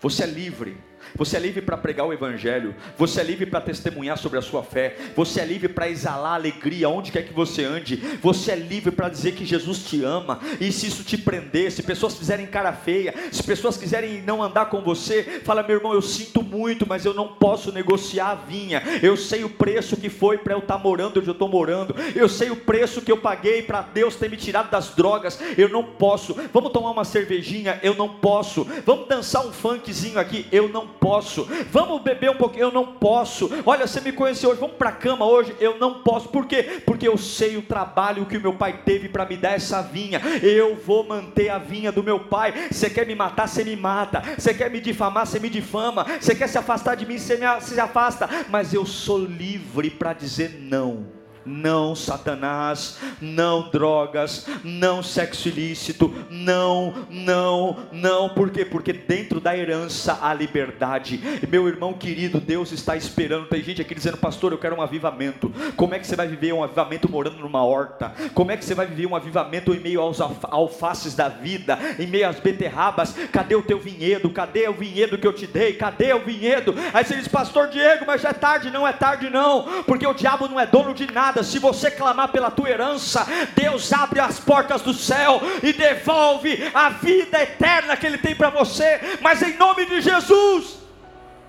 Você 0.00 0.22
é 0.22 0.26
livre. 0.26 0.76
Você 1.16 1.36
é 1.36 1.40
livre 1.40 1.62
para 1.62 1.76
pregar 1.76 2.06
o 2.06 2.12
Evangelho. 2.12 2.74
Você 2.96 3.20
é 3.20 3.24
livre 3.24 3.46
para 3.46 3.60
testemunhar 3.60 4.18
sobre 4.18 4.38
a 4.38 4.42
sua 4.42 4.62
fé. 4.62 4.96
Você 5.16 5.40
é 5.40 5.44
livre 5.44 5.68
para 5.68 5.88
exalar 5.88 6.34
alegria 6.34 6.88
onde 6.88 7.12
quer 7.12 7.22
que 7.22 7.32
você 7.32 7.64
ande. 7.64 7.96
Você 8.22 8.52
é 8.52 8.56
livre 8.56 8.90
para 8.90 9.08
dizer 9.08 9.32
que 9.32 9.44
Jesus 9.44 9.84
te 9.84 10.02
ama. 10.04 10.40
E 10.60 10.70
se 10.72 10.86
isso 10.86 11.04
te 11.04 11.16
prender, 11.16 11.72
se 11.72 11.82
pessoas 11.82 12.16
fizerem 12.16 12.46
cara 12.46 12.72
feia, 12.72 13.14
se 13.32 13.42
pessoas 13.42 13.76
quiserem 13.76 14.22
não 14.22 14.42
andar 14.42 14.66
com 14.66 14.80
você, 14.82 15.40
fala, 15.44 15.62
meu 15.62 15.76
irmão, 15.76 15.92
eu 15.92 16.02
sinto 16.02 16.42
muito, 16.42 16.86
mas 16.86 17.04
eu 17.04 17.14
não 17.14 17.28
posso 17.28 17.72
negociar 17.72 18.30
a 18.30 18.34
vinha. 18.34 18.82
Eu 19.02 19.16
sei 19.16 19.44
o 19.44 19.50
preço 19.50 19.96
que 19.96 20.08
foi 20.08 20.38
para 20.38 20.54
eu 20.54 20.58
estar 20.58 20.76
tá 20.76 20.82
morando 20.82 21.18
onde 21.18 21.28
eu 21.28 21.32
estou 21.32 21.48
morando. 21.48 21.94
Eu 22.14 22.28
sei 22.28 22.50
o 22.50 22.56
preço 22.56 23.02
que 23.02 23.12
eu 23.12 23.18
paguei 23.18 23.62
para 23.62 23.82
Deus 23.82 24.16
ter 24.16 24.30
me 24.30 24.36
tirado 24.36 24.70
das 24.70 24.94
drogas. 24.94 25.38
Eu 25.56 25.68
não 25.68 25.84
posso. 25.84 26.36
Vamos 26.52 26.72
tomar 26.72 26.90
uma 26.90 27.04
cervejinha? 27.04 27.78
Eu 27.82 27.94
não 27.94 28.08
posso. 28.08 28.66
Vamos 28.84 29.08
dançar 29.08 29.46
um 29.46 29.52
funkzinho 29.52 30.18
aqui? 30.18 30.46
Eu 30.50 30.68
não 30.68 30.86
posso. 30.98 31.48
Vamos 31.70 32.02
beber 32.02 32.30
um 32.30 32.36
pouquinho, 32.36 32.64
eu 32.64 32.72
não 32.72 32.86
posso. 32.94 33.50
Olha, 33.64 33.86
você 33.86 34.00
me 34.00 34.12
conheceu 34.12 34.50
hoje, 34.50 34.60
vamos 34.60 34.76
para 34.76 34.90
a 34.90 34.92
cama 34.92 35.26
hoje, 35.26 35.54
eu 35.60 35.78
não 35.78 36.02
posso. 36.02 36.28
Por 36.28 36.46
quê? 36.46 36.82
Porque 36.84 37.06
eu 37.06 37.16
sei 37.16 37.56
o 37.56 37.62
trabalho 37.62 38.26
que 38.26 38.36
o 38.36 38.40
meu 38.40 38.54
pai 38.54 38.82
teve 38.84 39.08
para 39.08 39.24
me 39.24 39.36
dar 39.36 39.52
essa 39.52 39.82
vinha. 39.82 40.20
Eu 40.42 40.76
vou 40.76 41.04
manter 41.04 41.48
a 41.48 41.58
vinha 41.58 41.90
do 41.90 42.02
meu 42.02 42.20
pai. 42.20 42.68
Você 42.70 42.90
quer 42.90 43.06
me 43.06 43.14
matar, 43.14 43.48
você 43.48 43.64
me 43.64 43.76
mata. 43.76 44.22
Você 44.36 44.52
quer 44.54 44.70
me 44.70 44.80
difamar, 44.80 45.26
você 45.26 45.38
me 45.38 45.48
difama. 45.48 46.06
Você 46.20 46.34
quer 46.34 46.48
se 46.48 46.58
afastar 46.58 46.94
de 46.94 47.06
mim, 47.06 47.18
você 47.18 47.38
se 47.60 47.80
afasta. 47.80 48.28
Mas 48.48 48.74
eu 48.74 48.84
sou 48.84 49.18
livre 49.18 49.90
para 49.90 50.12
dizer 50.12 50.58
não 50.60 51.17
não 51.48 51.94
Satanás, 51.94 52.98
não 53.20 53.70
drogas, 53.70 54.46
não 54.62 55.02
sexo 55.02 55.48
ilícito, 55.48 56.14
não, 56.30 57.06
não, 57.10 57.76
não, 57.90 58.28
por 58.28 58.50
quê? 58.50 58.64
Porque 58.64 58.92
dentro 58.92 59.40
da 59.40 59.56
herança 59.56 60.18
há 60.20 60.34
liberdade. 60.34 61.20
Meu 61.48 61.66
irmão 61.66 61.94
querido, 61.94 62.40
Deus 62.40 62.70
está 62.72 62.96
esperando. 62.96 63.46
Tem 63.46 63.62
gente 63.62 63.80
aqui 63.80 63.94
dizendo, 63.94 64.18
pastor, 64.18 64.52
eu 64.52 64.58
quero 64.58 64.76
um 64.76 64.82
avivamento. 64.82 65.50
Como 65.76 65.94
é 65.94 65.98
que 65.98 66.06
você 66.06 66.14
vai 66.14 66.28
viver 66.28 66.52
um 66.52 66.62
avivamento 66.62 67.10
morando 67.10 67.38
numa 67.38 67.64
horta? 67.64 68.12
Como 68.34 68.52
é 68.52 68.56
que 68.56 68.64
você 68.64 68.74
vai 68.74 68.86
viver 68.86 69.06
um 69.06 69.16
avivamento 69.16 69.72
em 69.74 69.80
meio 69.80 70.00
aos 70.00 70.20
alfaces 70.20 71.14
da 71.14 71.28
vida, 71.28 71.78
em 71.98 72.06
meio 72.06 72.28
às 72.28 72.38
beterrabas? 72.38 73.14
Cadê 73.32 73.54
o 73.54 73.62
teu 73.62 73.78
vinhedo? 73.78 74.30
Cadê 74.30 74.68
o 74.68 74.74
vinhedo 74.74 75.18
que 75.18 75.26
eu 75.26 75.32
te 75.32 75.46
dei? 75.46 75.72
Cadê 75.72 76.12
o 76.12 76.20
vinhedo? 76.20 76.74
Aí 76.92 77.04
você 77.04 77.16
diz, 77.16 77.28
pastor 77.28 77.68
Diego, 77.68 78.04
mas 78.06 78.20
já 78.20 78.30
é 78.30 78.34
tarde, 78.34 78.70
não 78.70 78.86
é 78.86 78.92
tarde 78.92 79.30
não, 79.30 79.82
porque 79.84 80.06
o 80.06 80.12
diabo 80.12 80.48
não 80.48 80.60
é 80.60 80.66
dono 80.66 80.92
de 80.92 81.10
nada 81.10 81.37
Se 81.42 81.58
você 81.58 81.90
clamar 81.90 82.28
pela 82.28 82.50
tua 82.50 82.68
herança, 82.68 83.26
Deus 83.54 83.92
abre 83.92 84.20
as 84.20 84.38
portas 84.38 84.82
do 84.82 84.92
céu 84.92 85.40
e 85.62 85.72
devolve 85.72 86.70
a 86.74 86.90
vida 86.90 87.42
eterna 87.42 87.96
que 87.96 88.06
Ele 88.06 88.18
tem 88.18 88.34
para 88.34 88.50
você. 88.50 89.00
Mas 89.20 89.42
em 89.42 89.56
nome 89.56 89.86
de 89.86 90.00
Jesus, 90.00 90.78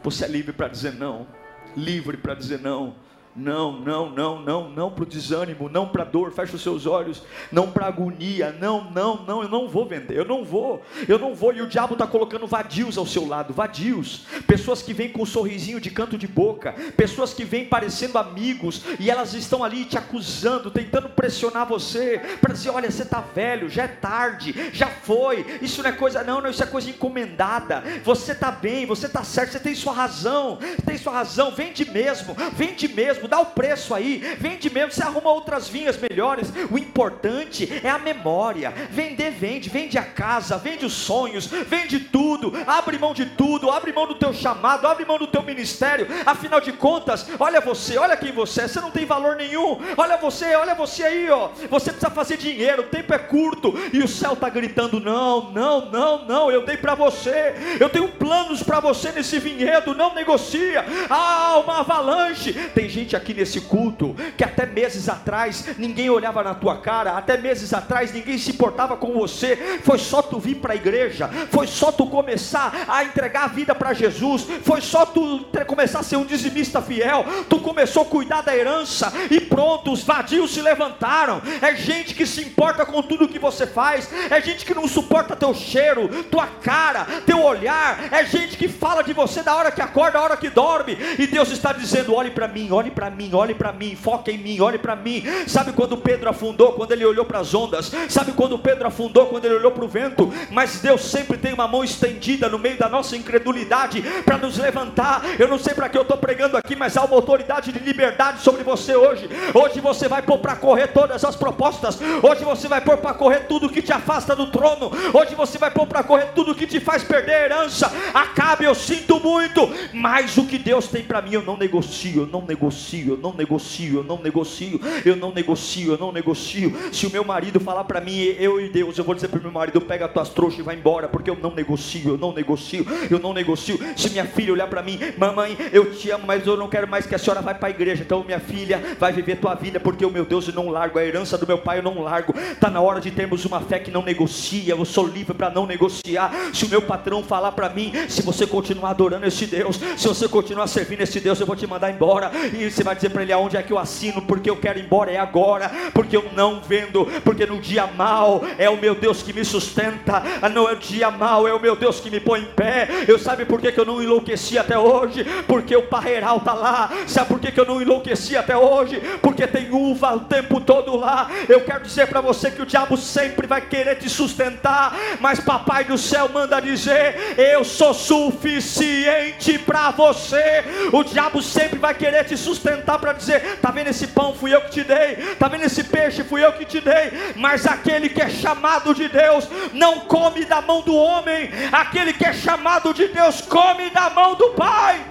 você 0.04 0.26
é 0.26 0.28
livre 0.28 0.54
para 0.54 0.68
dizer 0.68 0.94
não, 0.94 1.28
livre 1.76 2.18
para 2.18 2.34
dizer 2.34 2.60
não. 2.60 2.96
Não, 3.40 3.72
não, 3.80 4.10
não, 4.10 4.42
não, 4.42 4.70
não 4.70 4.92
para 4.92 5.04
o 5.04 5.08
desânimo, 5.08 5.70
não 5.70 5.88
para 5.88 6.04
a 6.04 6.06
dor, 6.06 6.30
fecha 6.30 6.58
os 6.58 6.62
seus 6.62 6.86
olhos, 6.86 7.24
não 7.50 7.72
para 7.72 7.86
a 7.86 7.88
agonia, 7.88 8.54
não, 8.60 8.92
não, 8.92 9.24
não, 9.24 9.42
eu 9.42 9.48
não 9.48 9.70
vou 9.70 9.86
vender, 9.86 10.18
eu 10.18 10.26
não 10.26 10.44
vou, 10.44 10.82
eu 11.08 11.18
não 11.18 11.34
vou, 11.34 11.54
e 11.54 11.62
o 11.62 11.68
diabo 11.68 11.94
está 11.94 12.06
colocando 12.06 12.46
vadios 12.46 12.98
ao 12.98 13.06
seu 13.06 13.26
lado, 13.26 13.54
vadios, 13.54 14.26
pessoas 14.46 14.82
que 14.82 14.94
vêm 14.94 15.08
com 15.08 15.22
um 15.22 15.26
sorrisinho 15.26 15.80
de 15.80 15.90
canto 15.90 16.18
de 16.18 16.28
boca, 16.28 16.74
pessoas 16.98 17.34
que 17.34 17.46
vêm 17.46 17.64
parecendo 17.64 18.18
amigos, 18.18 18.84
e 19.00 19.10
elas 19.10 19.34
estão 19.34 19.64
ali 19.64 19.86
te 19.86 19.98
acusando, 19.98 20.70
tentando 20.70 21.08
pressionar 21.08 21.66
você, 21.66 22.20
para 22.42 22.52
dizer, 22.52 22.72
olha, 22.72 22.92
você 22.92 23.04
está 23.04 23.22
velho, 23.22 23.70
já 23.70 23.84
é 23.84 23.88
tarde, 23.88 24.54
já 24.74 24.88
foi, 24.88 25.60
isso 25.62 25.82
não 25.82 25.90
é 25.90 25.94
coisa, 25.94 26.26
não, 26.26 26.42
não, 26.42 26.50
isso 26.50 26.62
é 26.62 26.68
coisa 26.68 26.90
encomendada, 26.90 27.84
você 28.04 28.34
está 28.34 28.52
bem, 28.52 28.86
você 28.86 29.06
está 29.06 29.24
certo, 29.24 29.54
você 29.54 29.60
tem 29.62 29.74
sua 29.76 29.94
razão, 29.94 30.60
tem 30.86 30.98
sua 30.98 31.14
razão, 31.14 31.52
vende 31.52 31.90
mesmo, 31.90 32.36
vende 32.54 32.86
mesmo, 32.90 33.29
dá 33.30 33.40
o 33.40 33.48
preço 33.48 33.94
aí, 33.96 34.18
vende 34.40 34.70
mesmo, 34.70 34.92
você 34.92 35.04
arruma 35.04 35.32
outras 35.32 35.68
vinhas 35.68 35.98
melhores. 35.98 36.52
O 36.70 36.78
importante 36.78 37.82
é 37.84 37.90
a 37.90 37.98
memória. 38.00 38.74
Vender, 38.90 39.32
vende, 39.32 39.70
vende 39.70 39.98
a 39.98 40.04
casa, 40.04 40.58
vende 40.58 40.86
os 40.86 40.94
sonhos, 40.94 41.48
vende 41.48 42.00
tudo, 42.00 42.54
abre 42.68 42.98
mão 42.98 43.14
de 43.14 43.26
tudo, 43.26 43.70
abre 43.72 43.94
mão 43.94 44.08
do 44.08 44.16
teu 44.16 44.34
chamado, 44.34 44.88
abre 44.88 45.06
mão 45.06 45.18
do 45.18 45.28
teu 45.28 45.42
ministério. 45.44 46.08
Afinal 46.26 46.60
de 46.60 46.74
contas, 46.74 47.28
olha 47.40 47.62
você, 47.62 47.98
olha 47.98 48.18
quem 48.18 48.32
você 48.32 48.60
é, 48.62 48.68
você 48.68 48.82
não 48.82 48.92
tem 48.92 49.06
valor 49.06 49.36
nenhum. 49.36 49.78
Olha 49.98 50.18
você, 50.18 50.56
olha 50.56 50.76
você 50.76 51.04
aí, 51.04 51.30
ó. 51.30 51.50
Você 51.70 51.92
precisa 51.92 52.12
fazer 52.12 52.38
dinheiro, 52.38 52.84
o 52.84 52.86
tempo 52.88 53.14
é 53.14 53.18
curto 53.18 53.74
e 53.94 54.00
o 54.00 54.08
céu 54.08 54.34
está 54.34 54.50
gritando: 54.50 55.00
não, 55.00 55.52
não, 55.52 55.86
não, 55.90 56.26
não. 56.26 56.52
Eu 56.52 56.66
dei 56.66 56.78
para 56.78 56.96
você, 56.96 57.56
eu 57.80 57.90
tenho 57.90 58.08
planos 58.10 58.64
para 58.64 58.80
você 58.80 59.12
nesse 59.12 59.40
vinhedo, 59.40 59.96
não 59.96 60.14
negocia. 60.14 60.86
Ah, 61.10 61.62
uma 61.64 61.80
avalanche. 61.80 62.54
Tem 62.74 62.90
gente 62.90 63.09
aqui 63.16 63.34
nesse 63.34 63.62
culto 63.62 64.16
que 64.38 64.44
até 64.44 64.66
meses 64.66 65.10
atrás 65.10 65.66
ninguém 65.78 66.10
olhava 66.10 66.44
na 66.44 66.54
tua 66.54 66.78
cara, 66.78 67.18
até 67.18 67.38
meses 67.38 67.74
atrás 67.74 68.12
ninguém 68.14 68.38
se 68.38 68.52
importava 68.52 68.98
com 68.98 69.14
você. 69.14 69.80
Foi 69.84 69.98
só 69.98 70.22
tu 70.22 70.40
vir 70.40 70.56
para 70.56 70.74
a 70.74 70.76
igreja, 70.76 71.30
foi 71.52 71.68
só 71.68 71.92
tu 71.92 72.08
começar 72.08 72.86
a 72.88 73.04
entregar 73.04 73.46
a 73.46 73.48
vida 73.48 73.74
para 73.74 73.94
Jesus, 73.94 74.46
foi 74.64 74.82
só 74.82 75.06
tu 75.06 75.46
começar 75.68 76.00
a 76.00 76.04
ser 76.04 76.18
um 76.18 76.26
dizimista 76.26 76.82
fiel. 76.82 77.26
Tu 77.48 77.60
começou 77.60 78.04
a 78.04 78.06
cuidar 78.06 78.42
da 78.42 78.56
herança 78.56 79.12
e 79.30 79.40
pronto, 79.40 79.92
os 79.92 80.04
vadios 80.04 80.52
se 80.52 80.62
levantaram. 80.62 81.42
É 81.62 81.76
gente 81.76 82.14
que 82.14 82.26
se 82.26 82.42
importa 82.42 82.86
com 82.86 83.02
tudo 83.02 83.28
que 83.28 83.40
você 83.40 83.66
faz, 83.66 84.10
é 84.30 84.42
gente 84.42 84.66
que 84.66 84.74
não 84.74 84.88
suporta 84.88 85.36
teu 85.36 85.54
cheiro, 85.54 86.24
tua 86.26 86.48
cara, 86.48 87.06
teu 87.26 87.42
olhar. 87.42 88.12
É 88.12 88.26
gente 88.26 88.58
que 88.58 88.68
fala 88.68 89.02
de 89.02 89.14
você 89.14 89.42
da 89.42 89.56
hora 89.56 89.72
que 89.72 89.82
acorda, 89.82 90.20
da 90.20 90.22
hora 90.22 90.38
que 90.38 90.50
dorme. 90.50 90.98
E 91.18 91.28
Deus 91.28 91.50
está 91.52 91.72
dizendo: 91.72 92.14
olhe 92.14 92.32
para 92.32 92.48
mim, 92.48 92.70
olhe 92.72 92.92
para 92.92 92.99
mim, 93.08 93.30
olhe 93.34 93.54
para 93.54 93.72
mim, 93.72 93.96
foque 93.96 94.32
em 94.32 94.38
mim, 94.40 94.60
olhe 94.60 94.80
para 94.80 94.96
mim. 94.96 95.24
Sabe 95.46 95.72
quando 95.74 95.96
Pedro 95.96 96.28
afundou, 96.28 96.72
quando 96.74 96.92
ele 96.92 97.06
olhou 97.06 97.24
para 97.24 97.38
as 97.38 97.54
ondas? 97.54 97.92
Sabe 98.10 98.32
quando 98.32 98.58
Pedro 98.58 98.88
afundou, 98.88 99.28
quando 99.28 99.46
ele 99.46 99.54
olhou 99.54 99.72
para 99.72 99.86
o 99.86 99.88
vento? 99.88 100.34
Mas 100.50 100.80
Deus 100.80 101.02
sempre 101.02 101.38
tem 101.38 101.54
uma 101.54 101.68
mão 101.68 101.84
estendida 101.84 102.50
no 102.50 102.58
meio 102.58 102.80
da 102.80 102.90
nossa 102.90 103.16
incredulidade 103.16 104.02
para 104.26 104.40
nos 104.40 104.58
levantar. 104.58 105.22
Eu 105.38 105.48
não 105.48 105.60
sei 105.60 105.76
para 105.76 105.88
que 105.88 105.98
eu 105.98 106.02
estou 106.02 106.18
pregando 106.18 106.58
aqui, 106.58 106.76
mas 106.76 106.98
há 106.98 107.04
uma 107.04 107.16
autoridade 107.16 107.72
de 107.72 107.78
liberdade 107.78 108.42
sobre 108.42 108.64
você 108.64 108.96
hoje. 108.96 109.30
Hoje 109.54 109.80
você 109.80 110.08
vai 110.08 110.24
pôr 110.24 110.40
para 110.40 110.56
correr 110.56 110.88
todas 110.88 111.24
as 111.24 111.36
propostas. 111.36 112.00
Hoje 112.24 112.44
você 112.44 112.68
vai 112.68 112.82
pôr 112.82 112.98
para 112.98 113.14
correr 113.14 113.42
tudo 113.42 113.70
que 113.70 113.84
te 113.84 113.94
afasta 113.94 114.36
do 114.36 114.48
trono. 114.48 114.92
Hoje 115.14 115.36
você 115.36 115.60
vai 115.60 115.70
pôr 115.70 115.86
para 115.86 116.02
correr 116.02 116.32
tudo 116.34 116.56
que 116.56 116.66
te 116.66 116.80
faz 116.80 117.04
perder 117.04 117.36
a 117.36 117.44
herança. 117.44 117.92
Acabe, 118.14 118.66
eu 118.66 118.74
sinto 118.74 119.20
muito, 119.20 119.70
mas 119.94 120.38
o 120.38 120.46
que 120.46 120.58
Deus 120.58 120.88
tem 120.88 121.04
para 121.04 121.22
mim 121.22 121.34
eu 121.34 121.44
não 121.44 121.56
negocio, 121.56 122.24
eu 122.24 122.28
não 122.28 122.42
negocio 122.42 122.89
negocio, 122.90 123.14
eu 123.14 123.18
não 123.18 123.34
negocio, 123.34 123.98
eu 123.98 124.04
não 124.04 124.22
negocio, 124.22 124.82
eu 125.06 125.16
não 125.16 125.32
negocio, 125.32 125.92
eu 125.92 125.98
não 125.98 126.12
negocio. 126.12 126.74
Se 126.92 127.06
o 127.06 127.10
meu 127.10 127.24
marido 127.24 127.60
falar 127.60 127.84
para 127.84 128.02
mim, 128.02 128.18
eu 128.40 128.60
e 128.60 128.70
Deus, 128.70 128.98
eu 128.98 129.04
vou 129.04 129.16
dizer 129.16 129.28
para 129.28 129.40
o 129.40 129.44
meu 129.44 129.52
marido, 129.52 129.82
pega 129.82 130.06
as 130.06 130.14
tuas 130.14 130.30
trouxas 130.30 130.60
e 130.60 130.64
vai 130.64 130.76
embora, 130.76 131.08
porque 131.08 131.30
eu 131.30 131.38
não 131.42 131.54
negocio, 131.54 132.10
eu 132.10 132.18
não 132.18 132.34
negocio, 132.34 132.86
eu 133.10 133.20
não 133.20 133.34
negocio. 133.34 133.80
Se 133.96 134.10
minha 134.10 134.26
filha 134.26 134.54
olhar 134.54 134.68
para 134.68 134.82
mim, 134.82 135.00
mamãe, 135.18 135.58
eu 135.72 135.92
te 135.94 136.10
amo, 136.12 136.26
mas 136.26 136.46
eu 136.46 136.58
não 136.58 136.68
quero 136.68 136.88
mais 136.88 137.06
que 137.06 137.16
a 137.16 137.18
senhora 137.18 137.42
vá 137.42 137.54
para 137.54 137.68
a 137.68 137.72
igreja. 137.72 138.04
Então 138.04 138.24
minha 138.24 138.40
filha 138.40 138.98
vai 139.00 139.12
viver 139.12 139.38
tua 139.38 139.56
vida, 139.56 139.80
porque 139.80 140.06
o 140.06 140.10
meu 140.10 140.26
Deus 140.26 140.48
eu 140.48 140.54
não 140.54 140.70
largo, 140.70 141.00
a 141.00 141.06
herança 141.06 141.38
do 141.38 141.48
meu 141.48 141.58
pai 141.58 141.80
eu 141.80 141.84
não 141.84 142.02
largo. 142.02 142.34
Tá 142.60 142.70
na 142.70 142.82
hora 142.82 143.00
de 143.00 143.12
termos 143.12 143.46
uma 143.46 143.62
fé 143.62 143.80
que 143.80 143.92
não 143.92 144.04
negocia. 144.04 144.74
Eu 144.74 144.86
sou 144.86 145.08
livre 145.08 145.34
para 145.34 145.50
não 145.50 145.66
negociar. 145.66 146.32
Se 146.54 146.66
o 146.66 146.70
meu 146.70 146.82
patrão 146.82 147.24
falar 147.24 147.52
para 147.52 147.70
mim, 147.70 147.92
se 148.08 148.22
você 148.22 148.46
continuar 148.46 148.92
adorando 148.92 149.26
esse 149.26 149.46
Deus, 149.46 149.80
se 149.98 150.08
você 150.08 150.28
continuar 150.28 150.68
servindo 150.68 151.02
esse 151.02 151.20
Deus, 151.20 151.40
eu 151.40 151.46
vou 151.46 151.56
te 151.56 151.68
mandar 151.68 151.92
embora. 151.92 152.32
E 152.54 152.70
você 152.80 152.84
vai 152.84 152.96
dizer 152.96 153.10
para 153.10 153.24
ele 153.24 153.34
aonde 153.34 153.58
é 153.58 153.64
que 153.64 153.74
eu 153.74 153.78
assino, 153.78 154.22
porque 154.22 154.50
eu 154.50 154.56
quero 154.56 154.80
ir 154.80 154.86
embora, 154.86 155.12
é 155.12 155.18
agora, 155.18 155.70
porque 155.94 156.16
eu 156.16 156.26
não 156.34 156.62
vendo, 156.62 157.06
porque 157.26 157.46
no 157.46 157.60
dia 157.60 157.86
mal 157.88 158.42
é 158.58 158.70
o 158.70 158.78
meu 158.78 158.96
Deus 158.96 159.22
que 159.22 159.34
me 159.34 159.44
sustenta, 159.44 160.24
no 160.54 160.74
dia 160.78 161.12
mal 161.12 161.46
é 161.46 161.54
o 161.54 161.60
meu 161.60 161.76
Deus 161.76 162.00
que 162.00 162.10
me 162.10 162.22
põe 162.22 162.40
em 162.40 162.46
pé. 162.46 162.88
Eu 163.06 163.20
sabe 163.20 163.44
por 163.44 163.60
que, 163.60 163.74
que 163.74 163.80
eu 163.80 163.86
não 163.86 164.02
enlouqueci 164.02 164.58
até 164.58 164.78
hoje? 164.78 165.26
Porque 165.46 165.76
o 165.76 165.88
parreiral 165.88 166.38
está 166.38 166.54
lá. 166.54 166.90
Sabe 167.06 167.28
por 167.28 167.40
que, 167.40 167.52
que 167.52 167.60
eu 167.60 167.66
não 167.66 167.82
enlouqueci 167.82 168.38
até 168.38 168.56
hoje? 168.56 169.02
Porque 169.22 169.46
tem 169.46 169.70
uva 169.72 170.16
o 170.16 170.22
tempo 170.22 170.62
todo 170.62 170.96
lá. 170.96 171.30
Eu 171.50 171.60
quero 171.62 171.84
dizer 171.84 172.08
para 172.08 172.22
você 172.22 172.50
que 172.50 172.62
o 172.62 172.66
diabo 172.66 172.96
sempre 172.96 173.46
vai 173.46 173.60
querer 173.60 173.96
te 173.96 174.10
sustentar, 174.10 174.96
mas 175.20 175.42
papai 175.42 175.84
do 175.84 175.98
céu 175.98 176.30
manda 176.30 176.62
dizer: 176.62 177.38
Eu 177.38 177.66
sou 177.66 177.94
suficiente 177.94 179.60
para 179.60 179.92
você. 179.92 180.64
O 180.94 181.04
diabo 181.04 181.42
sempre 181.42 181.78
vai 181.78 181.94
querer 181.94 182.24
te 182.24 182.38
sustentar 182.38 182.69
levantar 182.70 183.00
para 183.00 183.14
dizer: 183.14 183.44
está 183.46 183.72
vendo 183.72 183.88
esse 183.88 184.08
pão? 184.08 184.34
Fui 184.34 184.54
eu 184.54 184.62
que 184.62 184.72
te 184.72 184.84
dei, 184.84 185.14
está 185.32 185.48
vendo 185.48 185.64
esse 185.64 185.84
peixe? 185.84 186.24
Fui 186.24 186.44
eu 186.44 186.54
que 186.54 186.66
te 186.66 186.80
dei. 186.80 187.34
Mas 187.36 187.66
aquele 187.66 188.10
que 188.10 188.22
é 188.22 188.30
chamado 188.30 188.94
de 188.94 189.08
Deus 189.08 189.48
não 189.74 190.02
come 190.02 190.46
da 190.46 190.62
mão 190.62 190.82
do 190.82 190.96
homem, 190.96 191.50
aquele 191.72 192.14
que 192.14 192.26
é 192.26 192.34
chamado 192.34 192.94
de 192.94 193.08
Deus 193.08 193.42
come 193.42 193.90
da 193.90 194.10
mão 194.10 194.36
do 194.36 194.50
Pai. 194.52 195.04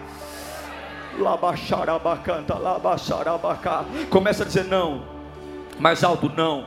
Começa 4.08 4.44
a 4.44 4.46
dizer 4.46 4.64
não, 4.64 5.02
mais 5.78 6.04
alto 6.04 6.30
não, 6.34 6.66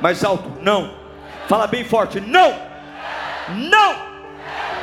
mais 0.00 0.24
alto 0.24 0.50
não. 0.60 1.02
Fala 1.48 1.66
bem 1.66 1.84
forte, 1.84 2.20
não, 2.20 2.54
não. 3.48 4.12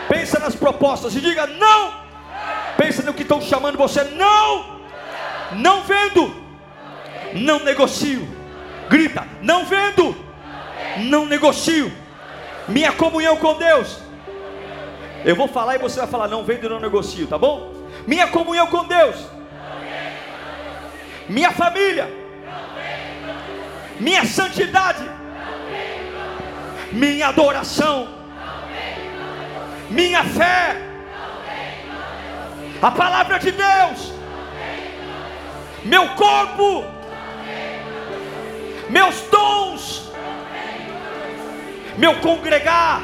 Pensa 0.09 0.39
nas 0.39 0.55
propostas 0.55 1.15
e 1.15 1.21
diga 1.21 1.47
não. 1.47 1.93
Pensa 2.77 3.03
no 3.03 3.13
que 3.13 3.21
estão 3.21 3.41
chamando 3.41 3.77
você, 3.77 4.03
não 4.03 4.78
não 5.53 5.83
vendo, 5.83 6.33
não 7.33 7.59
negocio. 7.63 8.27
Grita, 8.89 9.27
não 9.41 9.65
vendo, 9.65 10.15
não 10.97 11.25
negocio. 11.25 11.91
Minha 12.67 12.91
comunhão 12.91 13.37
com 13.37 13.55
Deus. 13.55 13.99
Eu 15.25 15.35
vou 15.35 15.47
falar 15.47 15.75
e 15.75 15.79
você 15.79 15.99
vai 15.99 16.07
falar, 16.07 16.27
não 16.27 16.43
vendo 16.43 16.65
e 16.65 16.69
não 16.69 16.79
negocio, 16.79 17.27
tá 17.27 17.37
bom? 17.37 17.73
Minha 18.07 18.27
comunhão 18.27 18.67
com 18.67 18.85
Deus. 18.85 19.15
Minha 21.27 21.51
família. 21.51 22.11
Minha 23.99 24.25
santidade. 24.25 25.03
Minha 26.91 27.27
adoração. 27.27 28.07
Minha 29.89 30.23
fé. 30.23 30.77
A 32.81 32.91
palavra 32.91 33.37
de 33.39 33.51
Deus. 33.51 34.18
Meu 35.84 36.09
corpo. 36.09 36.86
Meus 38.89 39.21
dons. 39.32 40.11
Meu 41.97 42.15
congregar. 42.19 43.01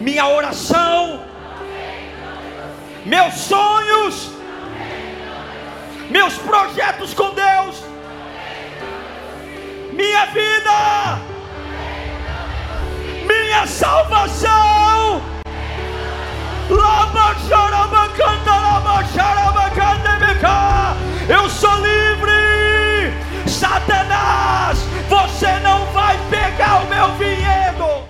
Minha 0.00 0.26
oração. 0.26 1.22
Meus 3.04 3.34
sonhos. 3.34 4.30
Meus 6.10 6.34
projetos 6.38 7.14
com 7.14 7.30
Deus. 7.34 7.84
Minha 9.92 10.26
vida. 10.26 11.18
Minha 13.26 13.66
salvação. 13.66 15.35
Eu 21.28 21.50
sou 21.50 21.74
livre! 21.76 23.10
Satanás, 23.48 24.78
você 25.08 25.58
não 25.60 25.84
vai 25.92 26.16
pegar 26.30 26.84
o 26.84 26.88
meu 26.88 27.18
vinhedo! 27.18 28.06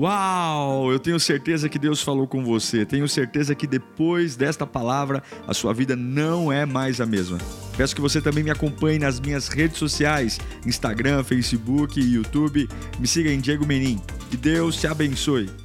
Uau! 0.00 0.90
Eu 0.90 0.98
tenho 0.98 1.20
certeza 1.20 1.68
que 1.68 1.78
Deus 1.78 2.02
falou 2.02 2.26
com 2.26 2.42
você. 2.42 2.86
Tenho 2.86 3.06
certeza 3.06 3.54
que 3.54 3.66
depois 3.66 4.34
desta 4.34 4.66
palavra 4.66 5.22
a 5.46 5.52
sua 5.52 5.74
vida 5.74 5.94
não 5.94 6.50
é 6.50 6.64
mais 6.64 7.02
a 7.02 7.06
mesma. 7.06 7.38
Peço 7.76 7.94
que 7.94 8.00
você 8.00 8.20
também 8.20 8.42
me 8.42 8.50
acompanhe 8.50 8.98
nas 8.98 9.20
minhas 9.20 9.48
redes 9.48 9.76
sociais: 9.76 10.40
Instagram, 10.64 11.22
Facebook 11.22 12.00
YouTube. 12.00 12.68
Me 12.98 13.06
siga 13.06 13.30
em 13.30 13.40
Diego 13.40 13.66
Menin. 13.66 14.00
Que 14.30 14.36
Deus 14.36 14.76
te 14.76 14.86
abençoe. 14.86 15.63